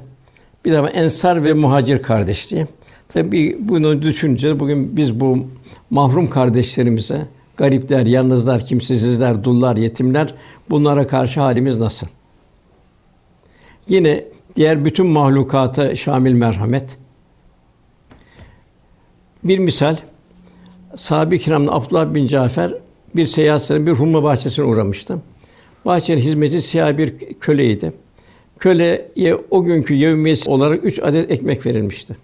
Bir 0.66 0.72
de 0.72 0.78
ensar 0.78 1.44
ve 1.44 1.54
muhacir 1.54 2.02
kardeşliği. 2.02 2.66
Tabi 3.10 3.58
bunu 3.60 4.02
düşününce 4.02 4.60
bugün 4.60 4.98
biz 4.98 5.20
bu 5.20 5.48
mahrum 5.90 6.30
kardeşlerimize 6.30 7.28
garipler, 7.62 8.06
yalnızlar, 8.06 8.66
kimsesizler, 8.66 9.44
dullar, 9.44 9.78
yetimler 9.78 10.34
bunlara 10.70 11.08
karşı 11.08 11.42
halimiz 11.42 11.78
nasıl? 11.78 12.08
Yine 13.88 14.26
diğer 14.56 14.86
bütün 14.86 15.08
mahlukata 15.08 15.96
şamil 15.96 16.34
merhamet. 16.34 16.98
Bir 19.44 19.60
misal 19.60 19.96
Sahabe-i 20.96 21.54
Abdullah 21.54 22.14
bin 22.14 22.28
Cafer 22.28 22.74
bir 23.16 23.26
seyahat 23.26 23.70
bir 23.70 23.92
hurma 23.92 24.24
bahçesine 24.24 24.66
uğramıştı. 24.66 25.18
Bahçenin 25.86 26.22
hizmeti 26.22 26.62
siyah 26.62 26.98
bir 26.98 27.18
köleydi. 27.40 27.94
Köleye 28.60 29.36
o 29.52 29.64
günkü 29.64 29.94
yevmiyesi 29.94 30.50
olarak 30.50 30.86
üç 30.86 31.00
adet 31.00 31.32
ekmek 31.32 31.66
verilmişti. 31.66 32.18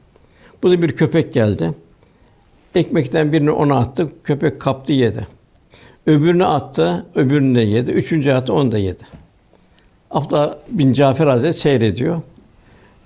Bu 0.64 0.72
da 0.72 0.82
bir 0.82 0.92
köpek 0.92 1.34
geldi. 1.34 1.74
Ekmekten 2.76 3.32
birini 3.32 3.52
ona 3.52 3.78
attı, 3.78 4.08
köpek 4.24 4.62
kaptı 4.62 4.94
yedi. 4.94 5.28
Öbürünü 6.06 6.46
attı, 6.46 7.06
öbürünü 7.16 7.56
de 7.56 7.62
yedi. 7.62 7.92
Üçüncü 7.92 8.32
attı, 8.32 8.54
onu 8.54 8.72
da 8.72 8.78
yedi. 8.78 9.04
Abdullah 10.12 10.58
bin 10.70 10.94
Cafer 10.94 11.28
Hazretleri 11.28 11.54
seyrediyor. 11.54 12.22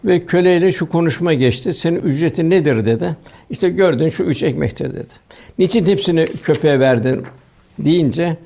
Ve 0.06 0.26
köleyle 0.26 0.72
şu 0.72 0.90
konuşma 0.90 1.34
geçti. 1.34 1.74
Senin 1.74 2.00
ücretin 2.00 2.50
nedir 2.50 2.86
dedi. 2.86 3.18
İşte 3.50 3.70
gördün 3.70 4.10
şu 4.10 4.24
üç 4.24 4.44
ekmektir 4.44 4.94
dedi. 4.94 5.12
Niçin 5.60 5.86
hepsini 5.86 6.28
köpeğe 6.44 6.80
verdin 6.80 7.24
deyince 7.80 8.38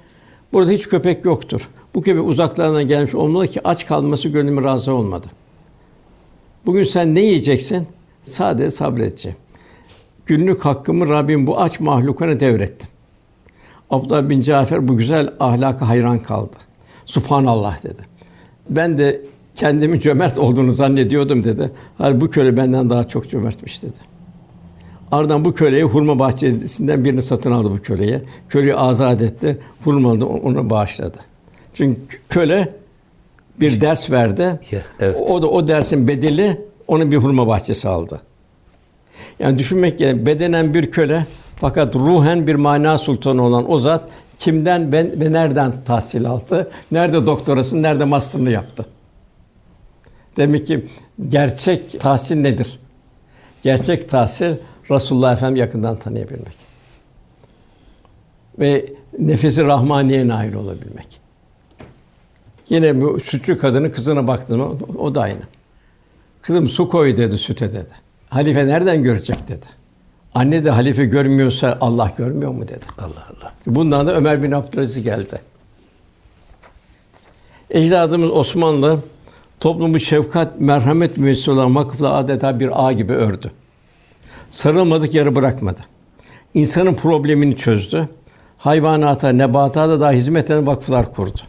burada 0.53 0.71
hiç 0.71 0.89
köpek 0.89 1.25
yoktur. 1.25 1.69
Bu 1.95 2.01
köpek 2.01 2.27
uzaklardan 2.27 2.87
gelmiş 2.87 3.15
olmalı 3.15 3.47
ki 3.47 3.61
aç 3.63 3.85
kalması 3.85 4.29
gönlümü 4.29 4.63
razı 4.63 4.93
olmadı. 4.93 5.27
Bugün 6.65 6.83
sen 6.83 7.15
ne 7.15 7.21
yiyeceksin? 7.21 7.87
Sadece 8.23 8.71
sabredeceğim. 8.71 9.37
Günlük 10.25 10.65
hakkımı 10.65 11.09
Rabbim 11.09 11.47
bu 11.47 11.59
aç 11.59 11.79
mahlukana 11.79 12.39
devrettim. 12.39 12.89
Abdullah 13.89 14.29
bin 14.29 14.41
Cafer 14.41 14.87
bu 14.87 14.97
güzel 14.97 15.33
ahlaka 15.39 15.87
hayran 15.89 16.19
kaldı. 16.19 16.55
Subhanallah 17.05 17.83
dedi. 17.83 18.01
Ben 18.69 18.97
de 18.97 19.21
kendimin 19.55 19.99
cömert 19.99 20.37
olduğunu 20.37 20.71
zannediyordum 20.71 21.43
dedi. 21.43 21.71
Hayır 21.97 22.21
bu 22.21 22.29
köle 22.29 22.57
benden 22.57 22.89
daha 22.89 23.03
çok 23.03 23.29
cömertmiş 23.29 23.83
dedi. 23.83 23.97
Ardından 25.11 25.45
bu 25.45 25.53
köleye 25.53 25.83
hurma 25.83 26.19
bahçesinden 26.19 27.05
birini 27.05 27.21
satın 27.21 27.51
aldı 27.51 27.71
bu 27.71 27.81
köleye. 27.81 28.21
Köleyi 28.49 28.75
azat 28.75 29.21
etti. 29.21 29.59
Hurmalı 29.83 30.27
onu 30.27 30.69
bağışladı. 30.69 31.17
Çünkü 31.73 31.99
köle 32.29 32.73
bir 33.59 33.81
ders 33.81 34.11
verdi. 34.11 34.59
Evet. 34.99 35.21
O 35.29 35.41
da 35.41 35.47
o 35.47 35.67
dersin 35.67 36.07
bedeli 36.07 36.61
onun 36.87 37.11
bir 37.11 37.17
hurma 37.17 37.47
bahçesi 37.47 37.89
aldı. 37.89 38.21
Yani 39.39 39.57
düşünmek 39.57 39.99
gerekiyor. 39.99 40.25
Bedenen 40.25 40.73
bir 40.73 40.91
köle 40.91 41.27
fakat 41.55 41.95
ruhen 41.95 42.47
bir 42.47 42.55
mana 42.55 42.97
sultanı 42.97 43.43
olan 43.43 43.71
o 43.71 43.77
zat 43.77 44.09
kimden 44.37 44.91
ben 44.91 45.21
ve 45.21 45.31
nereden 45.31 45.83
tahsil 45.85 46.25
aldı? 46.25 46.71
Nerede 46.91 47.27
doktorasını, 47.27 47.81
nerede 47.81 48.05
master'ını 48.05 48.49
yaptı? 48.49 48.85
Demek 50.37 50.65
ki 50.65 50.85
gerçek 51.27 51.99
tahsil 51.99 52.35
nedir? 52.35 52.79
Gerçek 53.63 54.09
tahsil 54.09 54.55
Resulullah 54.91 55.33
Efendimiz 55.33 55.59
yakından 55.59 55.99
tanıyabilmek. 55.99 56.55
Ve 58.59 58.85
nefesi 59.19 59.63
rahmaniye 59.63 60.27
nail 60.27 60.53
olabilmek. 60.53 61.19
Yine 62.69 63.01
bu 63.01 63.19
sütçü 63.19 63.57
kadının 63.57 63.89
kızına 63.89 64.27
baktım 64.27 64.61
o, 64.61 64.77
o 64.97 65.15
da 65.15 65.21
aynı. 65.21 65.41
Kızım 66.41 66.67
su 66.67 66.87
koy 66.87 67.17
dedi 67.17 67.37
süte 67.37 67.71
dedi. 67.71 68.04
Halife 68.29 68.67
nereden 68.67 69.03
görecek 69.03 69.47
dedi. 69.47 69.65
Anne 70.35 70.65
de 70.65 70.69
halife 70.69 71.05
görmüyorsa 71.05 71.77
Allah 71.81 72.11
görmüyor 72.17 72.51
mu 72.51 72.67
dedi. 72.67 72.85
Allah 72.97 73.27
Allah. 73.29 73.53
Bundan 73.65 74.07
da 74.07 74.15
Ömer 74.15 74.43
bin 74.43 74.51
Abdülaziz 74.51 75.03
geldi. 75.03 75.41
Ecdadımız 77.69 78.31
Osmanlı 78.31 78.99
toplumu 79.59 79.99
şefkat, 79.99 80.59
merhamet 80.59 81.17
müessesi 81.17 81.51
olan 81.51 81.75
vakıfla 81.75 82.13
adeta 82.13 82.59
bir 82.59 82.85
ağ 82.85 82.91
gibi 82.91 83.13
ördü. 83.13 83.51
Sarılmadık 84.49 85.13
yarı 85.13 85.35
bırakmadı. 85.35 85.79
İnsanın 86.53 86.93
problemini 86.93 87.57
çözdü. 87.57 88.09
Hayvanata, 88.57 89.29
nebatata 89.29 89.99
da 89.99 90.11
hizmet 90.11 90.51
eden 90.51 90.67
vakıflar 90.67 91.13
kurdu. 91.13 91.39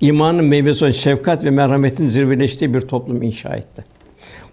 İmanın 0.00 0.44
meyvesi 0.44 0.84
olan 0.84 0.92
şefkat 0.92 1.44
ve 1.44 1.50
merhametin 1.50 2.08
zirveleştiği 2.08 2.74
bir 2.74 2.80
toplum 2.80 3.22
inşa 3.22 3.48
etti. 3.48 3.84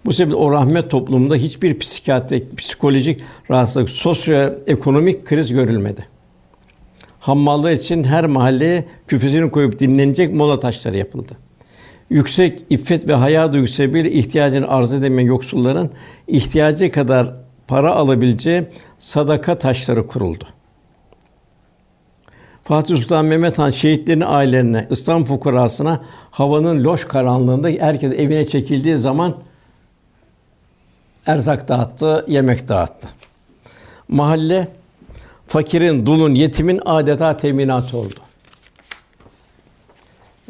Bu 0.06 0.12
sebeple 0.12 0.36
o 0.36 0.52
rahmet 0.52 0.90
toplumunda 0.90 1.36
hiçbir 1.36 1.78
psikiyatrik, 1.78 2.58
psikolojik 2.58 3.20
rahatsızlık, 3.50 3.90
sosyoekonomik 3.90 5.24
kriz 5.24 5.52
görülmedi. 5.52 6.06
Hammallığı 7.20 7.72
için 7.72 8.04
her 8.04 8.26
mahalleye 8.26 8.84
küfesini 9.06 9.50
koyup 9.50 9.78
dinlenecek 9.78 10.34
mola 10.34 10.60
taşları 10.60 10.98
yapıldı. 10.98 11.32
Yüksek 12.10 12.64
iffet 12.70 13.08
ve 13.08 13.14
haya 13.14 13.52
duygusu 13.52 13.94
bir 13.94 14.04
ihtiyacını 14.04 14.68
arz 14.68 14.92
edemeyen 14.92 15.28
yoksulların 15.28 15.90
ihtiyacı 16.26 16.92
kadar 16.92 17.34
para 17.68 17.92
alabileceği 17.92 18.66
sadaka 18.98 19.54
taşları 19.54 20.06
kuruldu. 20.06 20.44
Fatih 22.64 22.96
Sultan 22.96 23.24
Mehmet 23.24 23.58
Han 23.58 23.70
şehitlerin 23.70 24.24
ailelerine, 24.26 24.86
İslam 24.90 25.24
fukarasına 25.24 26.00
havanın 26.30 26.84
loş 26.84 27.04
karanlığında 27.04 27.68
herkes 27.68 28.12
evine 28.12 28.44
çekildiği 28.44 28.96
zaman 28.96 29.34
erzak 31.26 31.68
dağıttı, 31.68 32.24
yemek 32.28 32.68
dağıttı. 32.68 33.08
Mahalle 34.08 34.68
fakirin, 35.46 36.06
dulun, 36.06 36.34
yetimin 36.34 36.80
adeta 36.84 37.36
teminatı 37.36 37.96
oldu. 37.96 38.20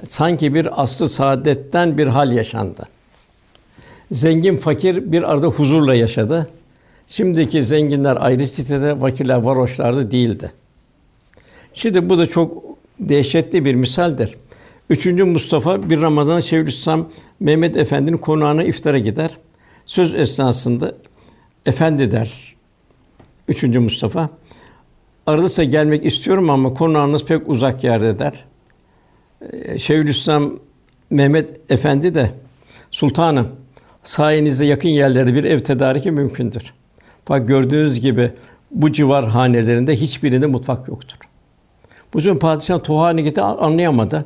Sanki 0.08 0.54
bir 0.54 0.82
aslı 0.82 1.08
saadetten 1.08 1.98
bir 1.98 2.06
hal 2.06 2.32
yaşandı. 2.32 2.88
Zengin 4.12 4.56
fakir 4.56 5.12
bir 5.12 5.32
arada 5.32 5.46
huzurla 5.46 5.94
yaşadı. 5.94 6.48
Şimdiki 7.06 7.62
zenginler 7.62 8.16
ayrı 8.20 8.46
sitede, 8.46 8.98
fakirler 8.98 9.36
varoşlarda 9.36 10.10
değildi. 10.10 10.52
Şimdi 11.74 12.10
bu 12.10 12.18
da 12.18 12.26
çok 12.26 12.64
dehşetli 13.00 13.64
bir 13.64 13.74
misaldir. 13.74 14.34
Üçüncü 14.90 15.24
Mustafa 15.24 15.90
bir 15.90 16.00
Ramazan 16.00 16.40
Şeyhülislam 16.40 17.08
Mehmet 17.40 17.76
Efendi'nin 17.76 18.16
konağına 18.16 18.64
iftara 18.64 18.98
gider. 18.98 19.38
Söz 19.86 20.14
esnasında 20.14 20.94
efendi 21.66 22.10
der. 22.10 22.56
Üçüncü 23.48 23.78
Mustafa. 23.78 24.30
Arada 25.26 25.64
gelmek 25.64 26.06
istiyorum 26.06 26.50
ama 26.50 26.74
konağınız 26.74 27.24
pek 27.24 27.48
uzak 27.48 27.84
yerde 27.84 28.18
der. 28.18 28.44
Ee, 29.52 29.78
Şeyhülislam 29.78 30.58
Mehmet 31.10 31.70
Efendi 31.70 32.14
de 32.14 32.30
sultanım 32.90 33.48
sayenizde 34.04 34.64
yakın 34.64 34.88
yerlerde 34.88 35.34
bir 35.34 35.44
ev 35.44 35.58
tedariki 35.58 36.10
mümkündür. 36.10 36.72
Bak 37.28 37.48
gördüğünüz 37.48 38.00
gibi 38.00 38.32
bu 38.70 38.92
civar 38.92 39.28
hanelerinde 39.28 39.96
hiçbirinde 39.96 40.46
mutfak 40.46 40.88
yoktur. 40.88 41.16
Bu 42.14 42.18
yüzden 42.18 42.38
padişah 42.38 42.82
Tuhan'ı 42.82 43.20
gitti 43.20 43.40
anlayamadı. 43.40 44.24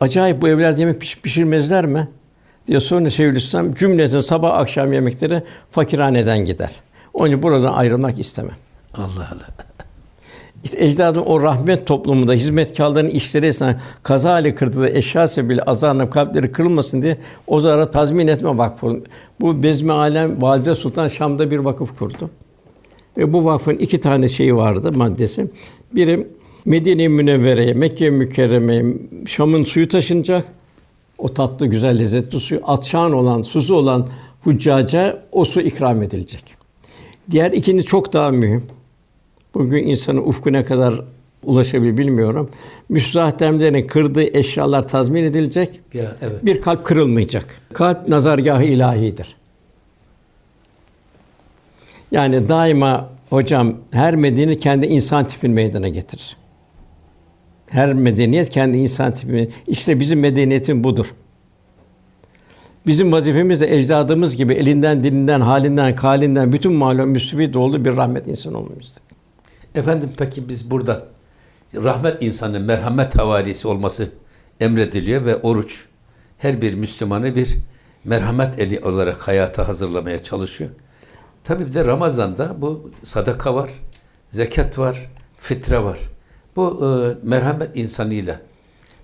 Acayip 0.00 0.42
bu 0.42 0.48
evlerde 0.48 0.80
yemek 0.80 1.00
piş, 1.00 1.18
pişirmezler 1.18 1.86
mi? 1.86 2.08
Diye 2.70 2.80
sonra 2.80 3.10
Şeyhülislam 3.10 3.74
cümleten 3.74 4.20
sabah 4.20 4.58
akşam 4.58 4.92
yemekleri 4.92 5.42
fakirhaneden 5.70 6.44
gider. 6.44 6.70
Onun 7.14 7.28
için 7.28 7.42
buradan 7.42 7.72
ayrılmak 7.72 8.18
istemem. 8.18 8.56
Allah 8.94 9.28
Allah. 9.32 9.48
İşte 10.64 10.84
ecdadım 10.84 11.22
o 11.26 11.42
rahmet 11.42 11.86
toplumunda 11.86 12.32
hizmetkarların 12.32 13.08
işleri 13.08 13.46
esnasında 13.46 13.80
kaza 14.02 14.40
ile 14.40 14.54
kırdığı 14.54 14.88
eşya 14.88 15.28
sebebiyle 15.28 15.62
azarlanıp 15.62 16.12
kalpleri 16.12 16.52
kırılmasın 16.52 17.02
diye 17.02 17.16
o 17.46 17.60
zara 17.60 17.90
tazmin 17.90 18.28
etme 18.28 18.58
vakfı. 18.58 19.00
Bu 19.40 19.62
Bezmi 19.62 19.92
Alem 19.92 20.42
Valide 20.42 20.74
Sultan 20.74 21.08
Şam'da 21.08 21.50
bir 21.50 21.58
vakıf 21.58 21.98
kurdu. 21.98 22.30
Ve 23.16 23.32
bu 23.32 23.44
vakfın 23.44 23.76
iki 23.76 24.00
tane 24.00 24.28
şeyi 24.28 24.56
vardı 24.56 24.92
maddesi. 24.92 25.46
Biri 25.94 26.26
Medine-i 26.64 27.08
Münevvere'ye, 27.08 27.74
Mekke 27.74 28.10
Mükerreme'ye 28.10 28.84
Şam'ın 29.26 29.64
suyu 29.64 29.88
taşınacak. 29.88 30.44
O 31.20 31.28
tatlı, 31.28 31.66
güzel, 31.66 31.98
lezzetli 31.98 32.40
suyu 32.40 32.60
atşan 32.64 33.12
olan, 33.12 33.42
suzu 33.42 33.74
olan 33.74 34.08
huccaca 34.40 35.22
o 35.32 35.44
su 35.44 35.60
ikram 35.60 36.02
edilecek. 36.02 36.44
Diğer 37.30 37.52
ikinci 37.52 37.84
çok 37.84 38.12
daha 38.12 38.30
mühim. 38.30 38.66
Bugün 39.54 39.86
insanın 39.86 40.18
ufku 40.18 40.52
ne 40.52 40.64
kadar 40.64 41.04
ulaşabilir 41.44 41.96
bilmiyorum. 41.96 42.50
Müstahtemlerin 42.88 43.86
kırdığı 43.86 44.38
eşyalar 44.38 44.88
tazmin 44.88 45.24
edilecek. 45.24 45.80
Ya 45.94 46.16
evet. 46.22 46.44
Bir 46.44 46.60
kalp 46.60 46.84
kırılmayacak. 46.84 47.46
Kalp 47.72 48.08
nazargahı 48.08 48.64
ilahidir. 48.64 49.36
Yani 52.12 52.48
daima 52.48 53.08
hocam 53.30 53.74
her 53.90 54.16
medeniyet 54.16 54.60
kendi 54.60 54.86
insan 54.86 55.28
tipini 55.28 55.54
meydana 55.54 55.88
getirir. 55.88 56.36
Her 57.70 57.94
medeniyet 57.94 58.48
kendi 58.48 58.78
insan 58.78 59.14
tipini. 59.14 59.48
İşte 59.66 60.00
bizim 60.00 60.20
medeniyetin 60.20 60.84
budur. 60.84 61.14
Bizim 62.86 63.12
vazifemiz 63.12 63.60
de 63.60 63.76
ecdadımız 63.76 64.36
gibi 64.36 64.54
elinden, 64.54 65.04
dilinden, 65.04 65.40
halinden, 65.40 65.94
kalinden 65.94 66.52
bütün 66.52 66.72
malum 66.72 67.08
müsvit 67.08 67.56
olduğu 67.56 67.84
bir 67.84 67.96
rahmet 67.96 68.26
insan 68.26 68.54
olmamızdır. 68.54 69.02
Efendim 69.74 70.10
peki 70.18 70.48
biz 70.48 70.70
burada 70.70 71.06
rahmet 71.74 72.22
insanı, 72.22 72.60
merhamet 72.60 73.18
havarisi 73.18 73.68
olması 73.68 74.08
emrediliyor 74.60 75.24
ve 75.24 75.36
oruç 75.36 75.86
her 76.38 76.62
bir 76.62 76.74
Müslümanı 76.74 77.36
bir 77.36 77.56
merhamet 78.04 78.58
eli 78.58 78.80
olarak 78.80 79.28
hayata 79.28 79.68
hazırlamaya 79.68 80.22
çalışıyor. 80.22 80.70
Tabii 81.44 81.66
bir 81.66 81.74
de 81.74 81.84
Ramazan'da 81.84 82.62
bu 82.62 82.90
sadaka 83.04 83.54
var, 83.54 83.70
zekat 84.28 84.78
var, 84.78 85.10
fitre 85.38 85.84
var. 85.84 85.98
Bu 86.60 86.86
e, 86.86 87.18
merhamet 87.28 87.76
insanıyla 87.76 88.40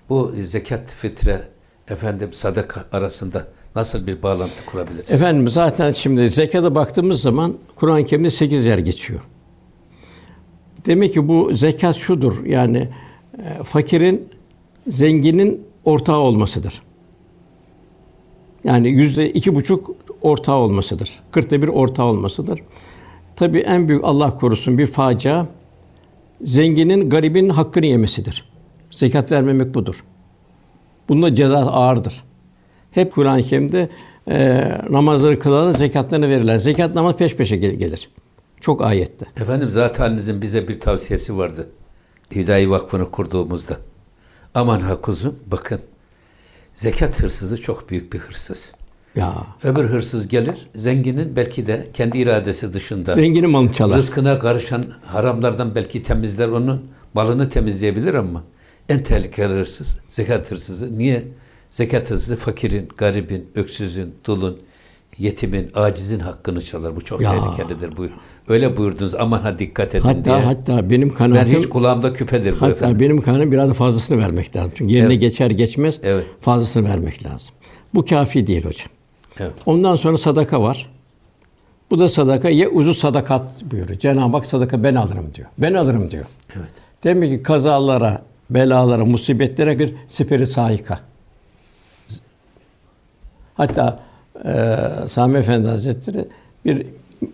bu 0.09 0.33
zekat, 0.45 0.88
fitre, 0.88 1.42
efendim 1.88 2.33
sadaka 2.33 2.85
arasında 2.92 3.47
nasıl 3.77 4.07
bir 4.07 4.23
bağlantı 4.23 4.66
kurabiliriz? 4.66 5.11
Efendim 5.11 5.49
zaten 5.49 5.92
şimdi 5.92 6.31
zekata 6.31 6.75
baktığımız 6.75 7.21
zaman 7.23 7.55
Kur'an-ı 7.77 8.05
Kerim'de 8.05 8.31
sekiz 8.31 8.64
yer 8.64 8.79
geçiyor. 8.79 9.21
Demek 10.87 11.12
ki 11.12 11.29
bu 11.29 11.55
zekat 11.55 11.97
şudur 11.97 12.45
yani 12.45 12.88
e, 13.38 13.62
fakirin 13.64 14.29
zenginin 14.88 15.62
ortağı 15.85 16.19
olmasıdır. 16.19 16.83
Yani 18.64 18.88
yüzde 18.88 19.33
iki 19.33 19.55
buçuk 19.55 19.90
ortağı 20.23 20.57
olmasıdır. 20.57 21.21
Kırkta 21.31 21.62
bir 21.62 21.69
ortağı 21.69 22.07
olmasıdır. 22.07 22.61
Tabii 23.37 23.59
en 23.59 23.88
büyük 23.88 24.05
Allah 24.05 24.37
korusun 24.37 24.79
bir 24.79 24.87
facia 24.87 25.47
zenginin 26.44 27.11
garibin 27.11 27.49
hakkını 27.49 27.87
yemesidir. 27.87 28.49
Zekat 28.90 29.33
vermemek 29.33 29.75
budur. 29.75 30.05
Bunda 31.09 31.35
ceza 31.35 31.59
ağırdır. 31.59 32.25
Hep 32.90 33.12
Kur'an-ı 33.12 33.42
Kerim'de 33.42 33.88
e, 34.29 34.68
namazları 34.90 35.38
kılarlar, 35.38 35.72
zekatlarını 35.79 36.29
verirler. 36.29 36.59
Zekat 36.59 36.94
namaz 36.94 37.16
peş 37.16 37.37
peşe 37.37 37.57
gel- 37.57 37.75
gelir. 37.75 38.11
Çok 38.61 38.83
ayette. 38.83 39.27
Efendim 39.40 39.70
zatenizin 39.70 40.42
bize 40.42 40.68
bir 40.68 40.81
tavsiyesi 40.81 41.37
vardı. 41.38 41.68
Hüdayi 42.35 42.70
Vakfı'nı 42.70 43.11
kurduğumuzda. 43.11 43.77
Aman 44.55 44.81
ha 44.81 45.01
kuzum 45.01 45.38
bakın. 45.46 45.81
Zekat 46.75 47.22
hırsızı 47.22 47.62
çok 47.62 47.90
büyük 47.90 48.12
bir 48.12 48.18
hırsız. 48.18 48.72
Ya 49.16 49.35
Öbür 49.64 49.85
hırsız 49.85 50.29
gelir, 50.29 50.55
zenginin 50.74 51.37
belki 51.37 51.66
de 51.66 51.87
kendi 51.94 52.18
iradesi 52.18 52.72
dışında 52.72 53.14
zenginin 53.14 53.50
malını 53.50 53.72
çalar. 53.72 53.98
rızkına 53.98 54.38
karışan 54.38 54.85
haramlardan 55.07 55.74
belki 55.74 56.02
temizler 56.02 56.48
onun 56.48 56.83
malını 57.14 57.48
temizleyebilir 57.48 58.14
ama 58.14 58.44
en 58.88 59.02
tehlikeli 59.02 59.48
hırsız 59.55 59.98
zekat 60.09 60.50
hırsızı. 60.50 60.98
Niye? 60.98 61.22
Zekat 61.70 62.11
hırsızı 62.11 62.37
fakirin, 62.37 62.88
garibin, 62.96 63.46
öksüzün, 63.55 64.14
dulun, 64.24 64.59
yetimin, 65.18 65.70
acizin 65.74 66.20
hakkını 66.20 66.62
çalar. 66.62 66.96
Bu 66.96 67.00
çok 67.05 67.20
Ya. 67.20 67.31
tehlikelidir. 67.33 67.96
Buyur. 67.96 68.11
Öyle 68.48 68.76
buyurdunuz. 68.76 69.14
Aman 69.14 69.40
ha 69.40 69.59
dikkat 69.59 69.94
edin 69.94 70.05
Hatta 70.05 70.24
diye. 70.24 70.35
hatta 70.44 70.90
benim 70.90 71.09
ben 71.11 71.14
kanaatim 71.14 71.59
hiç 71.59 71.68
kulağımda 71.68 72.12
küpedir 72.12 72.52
bu 72.52 72.57
hatta 72.61 72.72
efendim. 72.72 73.00
benim 73.00 73.20
kanaatim 73.20 73.52
biraz 73.52 73.70
da 73.70 73.74
fazlasını 73.74 74.18
vermek 74.18 74.57
lazım. 74.57 74.72
Çünkü 74.74 74.94
yerine 74.94 75.07
Evet. 75.12 75.20
geçer 75.20 75.50
geçmez 75.50 75.98
Evet. 76.02 76.26
fazlasını 76.40 76.88
vermek 76.88 77.26
lazım. 77.26 77.48
Bu 77.94 78.05
kafi 78.05 78.46
değil 78.46 78.64
hocam. 78.64 78.88
Evet. 79.40 79.53
Ondan 79.66 79.96
sonra 79.96 80.18
sadaka 80.18 80.62
var. 80.62 80.90
Bu 81.90 81.99
da 81.99 82.09
sadaka 82.09 82.49
ye 82.49 82.68
uzu 82.68 82.94
sadakat 82.94 83.64
buyuruyor. 83.64 83.99
Cenab-ı 83.99 84.37
Hak 84.37 84.46
sadaka 84.46 84.85
ben 84.85 84.94
alırım 84.94 85.35
diyor. 85.35 85.49
Ben 85.59 85.75
alırım 85.75 86.11
diyor. 86.11 86.25
Evet. 86.57 86.72
Demek 87.05 87.31
ki 87.31 87.42
kazalara, 87.42 88.22
belalara, 88.51 89.05
musibetlere 89.05 89.79
bir 89.79 89.94
siperi 90.09 90.46
sahika. 90.46 91.01
Hatta 93.55 94.01
e, 94.44 94.79
Sami 95.09 95.38
Efendi 95.38 95.68
Hazretleri 95.68 96.29
bir 96.64 96.87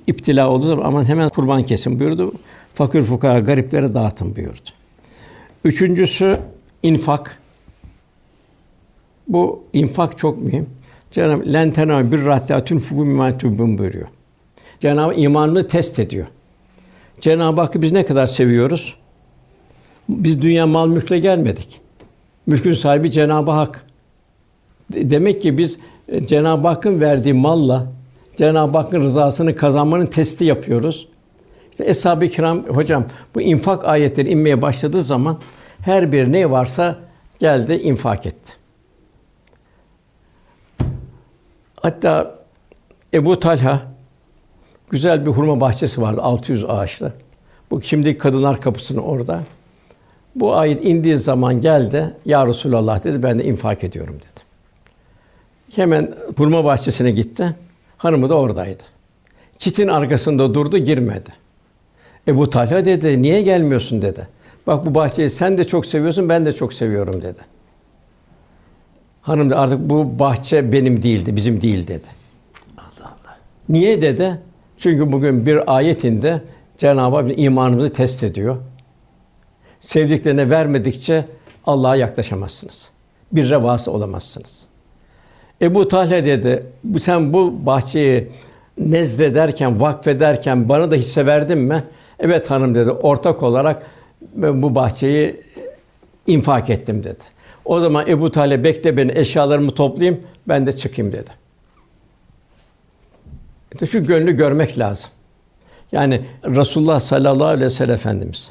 iptila 0.06 0.50
olduğu 0.50 0.66
zaman 0.66 0.84
aman 0.84 1.04
hemen 1.04 1.28
kurban 1.28 1.62
kesin 1.62 2.00
buyurdu. 2.00 2.32
Fakir 2.74 3.02
fukara, 3.02 3.40
gariplere 3.40 3.94
dağıtın 3.94 4.36
buyurdu. 4.36 4.70
Üçüncüsü 5.64 6.38
infak. 6.82 7.38
Bu 9.28 9.64
infak 9.72 10.18
çok 10.18 10.42
mühim. 10.42 10.66
Cenab-ı 11.12 11.52
Len 11.52 11.70
tenâ 11.72 12.12
bir 12.12 12.24
rahatâtün 12.24 12.78
fûgû 12.78 13.04
mimâ 13.04 13.38
tübbün 13.38 13.78
buyuruyor. 13.78 14.06
Cenab-ı 14.78 15.14
imanını 15.14 15.66
test 15.66 15.98
ediyor. 15.98 16.26
Cenab-ı 17.20 17.60
Hakk'ı 17.60 17.82
biz 17.82 17.92
ne 17.92 18.06
kadar 18.06 18.26
seviyoruz? 18.26 18.94
Biz 20.08 20.42
dünya 20.42 20.66
mal 20.66 20.88
mülkle 20.88 21.18
gelmedik. 21.18 21.80
Mülkün 22.46 22.72
sahibi 22.72 23.10
Cenab-ı 23.10 23.50
Hak. 23.50 23.84
De- 24.92 25.10
Demek 25.10 25.42
ki 25.42 25.58
biz 25.58 25.78
e, 26.08 26.26
Cenab-ı 26.26 26.68
Hakk'ın 26.68 27.00
verdiği 27.00 27.34
malla 27.34 27.92
Cenab-ı 28.36 28.78
Hakk'ın 28.78 29.00
rızasını 29.00 29.56
kazanmanın 29.56 30.06
testi 30.06 30.44
yapıyoruz. 30.44 31.08
İşte 31.70 31.84
Eshab-ı 31.84 32.28
Kiram 32.28 32.64
hocam 32.68 33.04
bu 33.34 33.40
infak 33.40 33.84
ayetleri 33.84 34.28
inmeye 34.30 34.62
başladığı 34.62 35.02
zaman 35.02 35.38
her 35.80 36.12
bir 36.12 36.32
ne 36.32 36.50
varsa 36.50 36.96
geldi 37.38 37.72
infak 37.74 38.26
etti. 38.26 38.52
Hatta 41.82 42.38
Ebu 43.14 43.40
Talha 43.40 43.82
güzel 44.90 45.26
bir 45.26 45.30
hurma 45.30 45.60
bahçesi 45.60 46.02
vardı 46.02 46.22
600 46.22 46.64
ağaçlı. 46.64 47.12
Bu 47.70 47.80
şimdi 47.80 48.18
kadınlar 48.18 48.60
kapısının 48.60 49.02
orada. 49.02 49.42
Bu 50.34 50.54
ayet 50.54 50.84
indiği 50.84 51.16
zaman 51.16 51.60
geldi. 51.60 52.16
Ya 52.26 52.46
Resulallah 52.46 53.04
dedi 53.04 53.22
ben 53.22 53.38
de 53.38 53.44
infak 53.44 53.84
ediyorum 53.84 54.14
dedi. 54.16 54.42
Hemen 55.76 56.14
hurma 56.36 56.64
bahçesine 56.64 57.10
gitti. 57.10 57.56
Hanımı 57.96 58.28
da 58.28 58.34
oradaydı. 58.34 58.82
Çitin 59.58 59.88
arkasında 59.88 60.54
durdu, 60.54 60.78
girmedi. 60.78 61.30
Ebu 62.28 62.50
Talha 62.50 62.84
dedi, 62.84 63.22
niye 63.22 63.42
gelmiyorsun 63.42 64.02
dedi. 64.02 64.28
Bak 64.66 64.86
bu 64.86 64.94
bahçeyi 64.94 65.30
sen 65.30 65.58
de 65.58 65.64
çok 65.64 65.86
seviyorsun, 65.86 66.28
ben 66.28 66.46
de 66.46 66.52
çok 66.52 66.74
seviyorum 66.74 67.22
dedi. 67.22 67.51
Hanım 69.22 69.50
da 69.50 69.58
artık 69.58 69.78
bu 69.80 70.18
bahçe 70.18 70.72
benim 70.72 71.02
değildi, 71.02 71.36
bizim 71.36 71.60
değil 71.60 71.88
dedi. 71.88 72.08
Allah 72.78 73.06
Allah. 73.06 73.36
Niye 73.68 74.02
dedi? 74.02 74.40
Çünkü 74.78 75.12
bugün 75.12 75.46
bir 75.46 75.76
ayetinde 75.76 76.42
Cenab-ı 76.76 77.16
Hak 77.16 77.38
imanımızı 77.38 77.92
test 77.92 78.22
ediyor. 78.22 78.56
Sevdiklerine 79.80 80.50
vermedikçe 80.50 81.24
Allah'a 81.66 81.96
yaklaşamazsınız. 81.96 82.90
Bir 83.32 83.50
revası 83.50 83.92
olamazsınız. 83.92 84.64
Ebu 85.62 85.88
Talha 85.88 86.24
dedi, 86.24 86.66
bu 86.84 87.00
sen 87.00 87.32
bu 87.32 87.66
bahçeyi 87.66 88.28
nezlederken, 88.78 89.80
vakfederken 89.80 90.68
bana 90.68 90.90
da 90.90 90.94
hisse 90.94 91.26
verdin 91.26 91.58
mi? 91.58 91.84
Evet 92.18 92.50
hanım 92.50 92.74
dedi, 92.74 92.90
ortak 92.90 93.42
olarak 93.42 93.86
ben 94.34 94.62
bu 94.62 94.74
bahçeyi 94.74 95.40
infak 96.26 96.70
ettim 96.70 97.04
dedi. 97.04 97.24
O 97.64 97.80
zaman 97.80 98.08
Ebu 98.08 98.30
Talha 98.30 98.64
bekle 98.64 98.96
beni, 98.96 99.12
eşyalarımı 99.18 99.70
toplayayım, 99.70 100.20
ben 100.48 100.66
de 100.66 100.72
çıkayım 100.72 101.12
dedi. 101.12 101.30
İşte 103.72 103.86
şu 103.86 104.06
gönlü 104.06 104.36
görmek 104.36 104.78
lazım. 104.78 105.10
Yani 105.92 106.20
Resulullah 106.44 107.00
sallallahu 107.00 107.46
aleyhi 107.46 107.64
ve 107.64 107.70
sellem 107.70 107.94
Efendimiz 107.94 108.50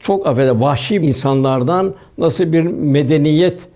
çok 0.00 0.26
affeder 0.26 0.50
vahşi 0.50 0.96
insanlardan 0.96 1.94
nasıl 2.18 2.52
bir 2.52 2.62
medeniyet 2.62 3.68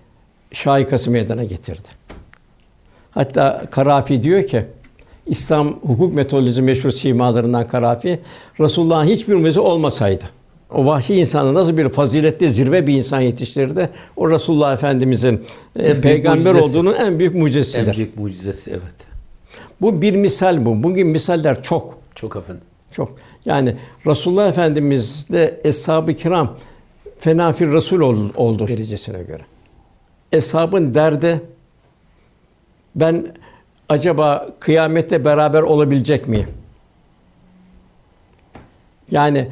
şaikası 0.51 1.11
meydana 1.11 1.43
getirdi. 1.43 1.87
Hatta 3.11 3.65
Karafi 3.71 4.23
diyor 4.23 4.47
ki 4.47 4.65
İslam 5.25 5.79
hukuk 5.79 6.13
metodolojisi 6.13 6.61
meşhur 6.61 6.91
simalarından 6.91 7.67
Karafi 7.67 8.19
Resulullah'ın 8.59 9.07
hiçbir 9.07 9.33
mucize 9.33 9.59
olmasaydı 9.59 10.25
o 10.71 10.85
vahşi 10.85 11.15
insanı 11.15 11.53
nasıl 11.53 11.77
bir 11.77 11.89
faziletli 11.89 12.49
zirve 12.49 12.87
bir 12.87 12.93
insan 12.97 13.19
yetiştirdi? 13.21 13.89
O 14.17 14.31
Resulullah 14.31 14.73
Efendimizin 14.73 15.45
e, 15.79 15.83
büyük 15.83 16.03
peygamber 16.03 16.53
mucizesi. 16.53 16.77
olduğunun 16.77 16.93
en 16.93 17.19
büyük 17.19 17.33
En 17.35 17.39
mucizesidir. 17.41 17.95
büyük 17.97 18.17
mucizesi 18.17 18.71
evet. 18.71 18.95
Bu 19.81 20.01
bir 20.01 20.15
misal 20.15 20.65
bu. 20.65 20.83
Bugün 20.83 21.07
misaller 21.07 21.63
çok. 21.63 21.97
Çok 22.15 22.35
efendim. 22.35 22.63
Çok. 22.91 23.15
Yani 23.45 23.75
Resulullah 24.07 24.47
Efendimiz 24.49 25.29
de 25.31 25.61
eshab-ı 25.63 26.13
kiram 26.13 26.55
fenafir 27.19 27.71
Resul 27.71 27.99
ol- 28.01 28.29
oldu 28.35 28.67
derecesine 28.67 29.23
göre. 29.23 29.43
Eshabın 30.31 30.93
derdi 30.93 31.41
ben 32.95 33.27
acaba 33.89 34.47
kıyamette 34.59 35.25
beraber 35.25 35.61
olabilecek 35.61 36.27
miyim? 36.27 36.47
Yani 39.11 39.47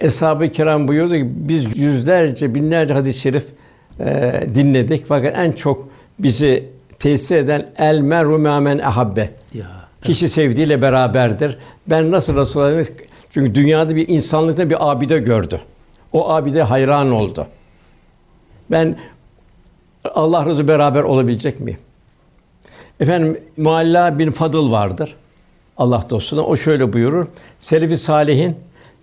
Eshab-ı 0.00 0.48
Kiram 0.48 0.88
buyurdu 0.88 1.14
ki 1.14 1.30
biz 1.34 1.78
yüzlerce, 1.78 2.54
binlerce 2.54 2.94
hadis-i 2.94 3.20
şerif 3.20 3.46
e, 4.00 4.32
dinledik 4.54 5.06
fakat 5.06 5.38
en 5.38 5.52
çok 5.52 5.88
bizi 6.18 6.68
tesir 6.98 7.36
eden 7.36 7.66
el 7.78 8.00
meru 8.00 8.38
men 8.38 8.78
ahabbe. 8.78 9.30
Ya. 9.54 9.66
Kişi 10.02 10.28
sevdiğiyle 10.28 10.82
beraberdir. 10.82 11.58
Ben 11.86 12.10
nasıl 12.10 12.36
Resulullah'ın 12.36 12.86
çünkü 13.30 13.54
dünyada 13.54 13.96
bir 13.96 14.08
insanlıkta 14.08 14.70
bir 14.70 14.90
abide 14.90 15.18
gördü. 15.18 15.60
O 16.12 16.30
abide 16.30 16.62
hayran 16.62 17.10
oldu. 17.10 17.46
Ben 18.70 18.96
Allah 20.14 20.46
razı 20.46 20.68
beraber 20.68 21.02
olabilecek 21.02 21.60
miyim? 21.60 21.78
Efendim 23.00 23.40
Mualla 23.56 24.18
bin 24.18 24.30
Fadıl 24.30 24.70
vardır. 24.70 25.16
Allah 25.76 26.04
dostuna. 26.10 26.40
O 26.40 26.56
şöyle 26.56 26.92
buyurur. 26.92 27.26
Selefi 27.58 27.98
Salihin 27.98 28.56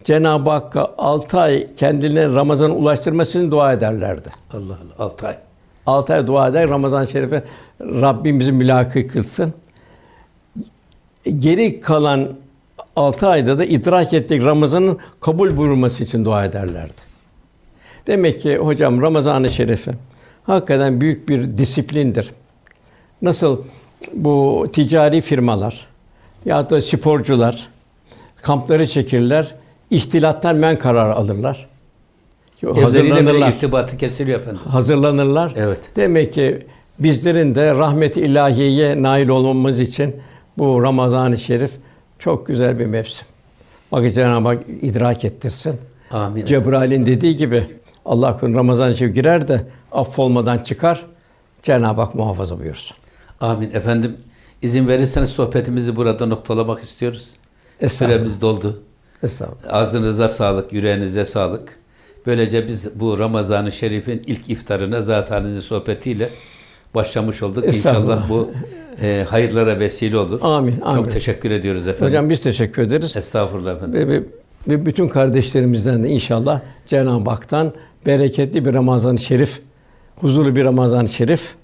Cenab-ı 0.04 0.50
Hakk'a 0.50 0.94
altı 0.98 1.40
ay 1.40 1.68
kendilerine 1.76 2.36
Ramazan'a 2.36 2.74
ulaştırmasını 2.74 3.52
dua 3.52 3.74
ederlerdi. 3.74 4.30
Allah 4.54 4.64
Allah. 4.64 5.06
Altı 5.06 5.28
ay. 5.28 5.38
Altı 5.86 6.14
ay 6.14 6.28
dua 6.28 6.48
eder 6.48 6.70
Ramazan-ı 6.70 7.08
Şerif'e 7.08 7.44
Rabbim 7.82 8.40
bizi 8.40 8.52
mülaki 8.52 9.08
kılsın. 9.08 9.54
Geri 11.40 11.80
kalan 11.80 12.30
altı 12.96 13.28
ayda 13.28 13.60
da 13.60 13.66
idrak 13.66 14.14
ettik 14.14 14.44
Ramazan'ın 14.44 14.98
kabul 15.22 15.58
buyurulması 15.58 16.04
için 16.04 16.26
dua 16.26 16.46
ederlerdi. 16.46 17.02
Demek 18.08 18.42
ki 18.42 18.58
hocam 18.58 19.02
Ramazan-ı 19.02 19.50
Şerif'i 19.50 19.92
hakikaten 20.44 21.02
büyük 21.02 21.30
bir 21.30 21.58
disiplindir. 21.58 22.32
Nasıl 23.22 23.64
bu 24.14 24.68
ticari 24.74 25.22
firmalar 25.22 25.88
ya 26.46 26.70
da 26.70 26.82
sporcular 26.82 27.70
kampları 28.42 28.88
çekirler, 28.88 29.56
ihtilattan 29.92 30.56
men 30.56 30.78
kararı 30.80 31.16
alırlar. 31.16 31.68
Evleriyle 32.64 33.28
bile 33.28 33.48
irtibatı 33.48 33.98
kesiliyor 33.98 34.40
efendim. 34.40 34.62
hazırlanırlar. 34.68 35.54
Evet. 35.56 35.80
Demek 35.96 36.34
ki 36.34 36.68
bizlerin 37.00 37.56
de 37.56 37.76
rahmet-i 37.76 38.22
ilahiyeye 38.22 39.04
nail 39.04 39.30
olmamız 39.30 39.80
için 39.80 40.16
bu 40.58 40.84
Ramazan-ı 40.84 41.38
Şerif 41.38 41.72
çok 42.20 42.48
güzel 42.48 42.80
bir 42.80 42.86
mevsim. 42.86 43.28
Bak 43.92 44.14
Cenab-ı 44.14 44.48
Hak 44.48 44.64
idrak 44.82 45.26
ettirsin. 45.26 45.76
Amin. 46.12 46.46
Cebrail'in 46.46 47.06
dediği 47.06 47.38
gibi 47.38 47.64
Allah 48.06 48.34
korusun 48.34 48.56
Ramazan-ı 48.56 48.96
Şerif 48.96 49.16
girer 49.16 49.48
de 49.48 49.68
affolmadan 49.92 50.58
çıkar. 50.58 51.06
Cenab-ı 51.62 52.02
Hak 52.02 52.16
muhafaza 52.16 52.60
buyursun. 52.60 52.98
Amin. 53.40 53.72
Efendim 53.74 54.18
izin 54.62 54.88
verirseniz 54.88 55.30
sohbetimizi 55.30 55.96
burada 55.96 56.26
noktalamak 56.26 56.80
istiyoruz. 56.84 57.30
Süremiz 57.88 58.42
doldu. 58.42 58.82
Estağfurullah. 59.24 59.74
Ağzınıza 59.74 60.30
sağlık, 60.30 60.74
yüreğinize 60.74 61.26
sağlık. 61.26 61.78
Böylece 62.26 62.68
biz 62.68 63.00
bu 63.00 63.20
Ramazan-ı 63.20 63.72
Şerif'in 63.72 64.24
ilk 64.28 64.50
iftarına 64.50 65.02
zatenizin 65.02 65.60
sohbetiyle 65.60 66.30
başlamış 66.96 67.44
olduk. 67.44 67.66
İnşallah 67.66 68.30
bu 68.30 68.52
e, 69.02 69.26
hayırlara 69.30 69.80
vesile 69.80 70.18
olur. 70.18 70.40
Amin, 70.42 70.82
amin. 70.82 71.04
Çok 71.04 71.12
teşekkür 71.12 71.52
ediyoruz 71.52 71.88
efendim. 71.88 72.08
Hocam 72.08 72.30
biz 72.30 72.42
teşekkür 72.44 72.82
ederiz. 72.82 73.16
Estağfurullah 73.16 73.76
efendim. 73.76 74.10
Ve, 74.10 74.24
ve, 74.68 74.86
bütün 74.86 75.08
kardeşlerimizden 75.08 76.04
de 76.04 76.10
inşallah 76.10 76.62
Cenab-ı 76.86 77.30
Hak'tan 77.30 77.74
bereketli 78.06 78.66
bir 78.66 78.74
Ramazan-ı 78.74 79.18
Şerif, 79.18 79.62
huzurlu 80.16 80.56
bir 80.56 80.66
Ramazan-ı 80.66 81.08
Şerif 81.08 81.56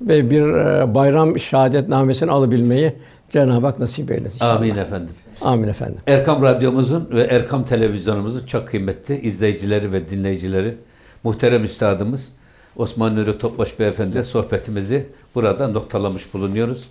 ve 0.00 0.30
bir 0.30 0.42
e, 0.42 0.94
bayram 0.94 1.38
şehadetnamesini 1.38 2.30
alabilmeyi 2.30 2.92
Cenab-ı 3.30 3.66
Hak 3.66 3.78
nasip 3.80 4.10
eylesin. 4.10 4.36
inşallah. 4.36 4.56
Amin 4.56 4.76
efendim. 4.76 5.14
Amin 5.44 5.68
efendim. 5.68 6.00
Erkam 6.06 6.42
Radyomuzun 6.42 7.08
ve 7.10 7.22
Erkam 7.22 7.64
Televizyonumuzun 7.64 8.46
çok 8.46 8.68
kıymetli 8.68 9.20
izleyicileri 9.20 9.92
ve 9.92 10.08
dinleyicileri, 10.08 10.76
muhterem 11.24 11.64
üstadımız 11.64 12.32
Osman 12.76 13.16
Nuri 13.16 13.38
Topbaş 13.38 13.78
Beyefendi 13.78 14.24
sohbetimizi 14.24 15.06
burada 15.34 15.68
noktalamış 15.68 16.34
bulunuyoruz. 16.34 16.88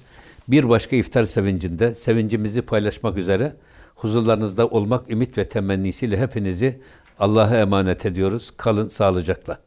Bir 0.47 0.69
başka 0.69 0.95
iftar 0.95 1.23
sevincinde 1.23 1.95
sevincimizi 1.95 2.61
paylaşmak 2.61 3.17
üzere 3.17 3.53
huzurlarınızda 3.95 4.67
olmak 4.67 5.11
ümit 5.11 5.37
ve 5.37 5.49
temennisiyle 5.49 6.17
hepinizi 6.17 6.79
Allah'a 7.19 7.57
emanet 7.57 8.05
ediyoruz. 8.05 8.51
Kalın 8.57 8.87
sağlıcakla. 8.87 9.57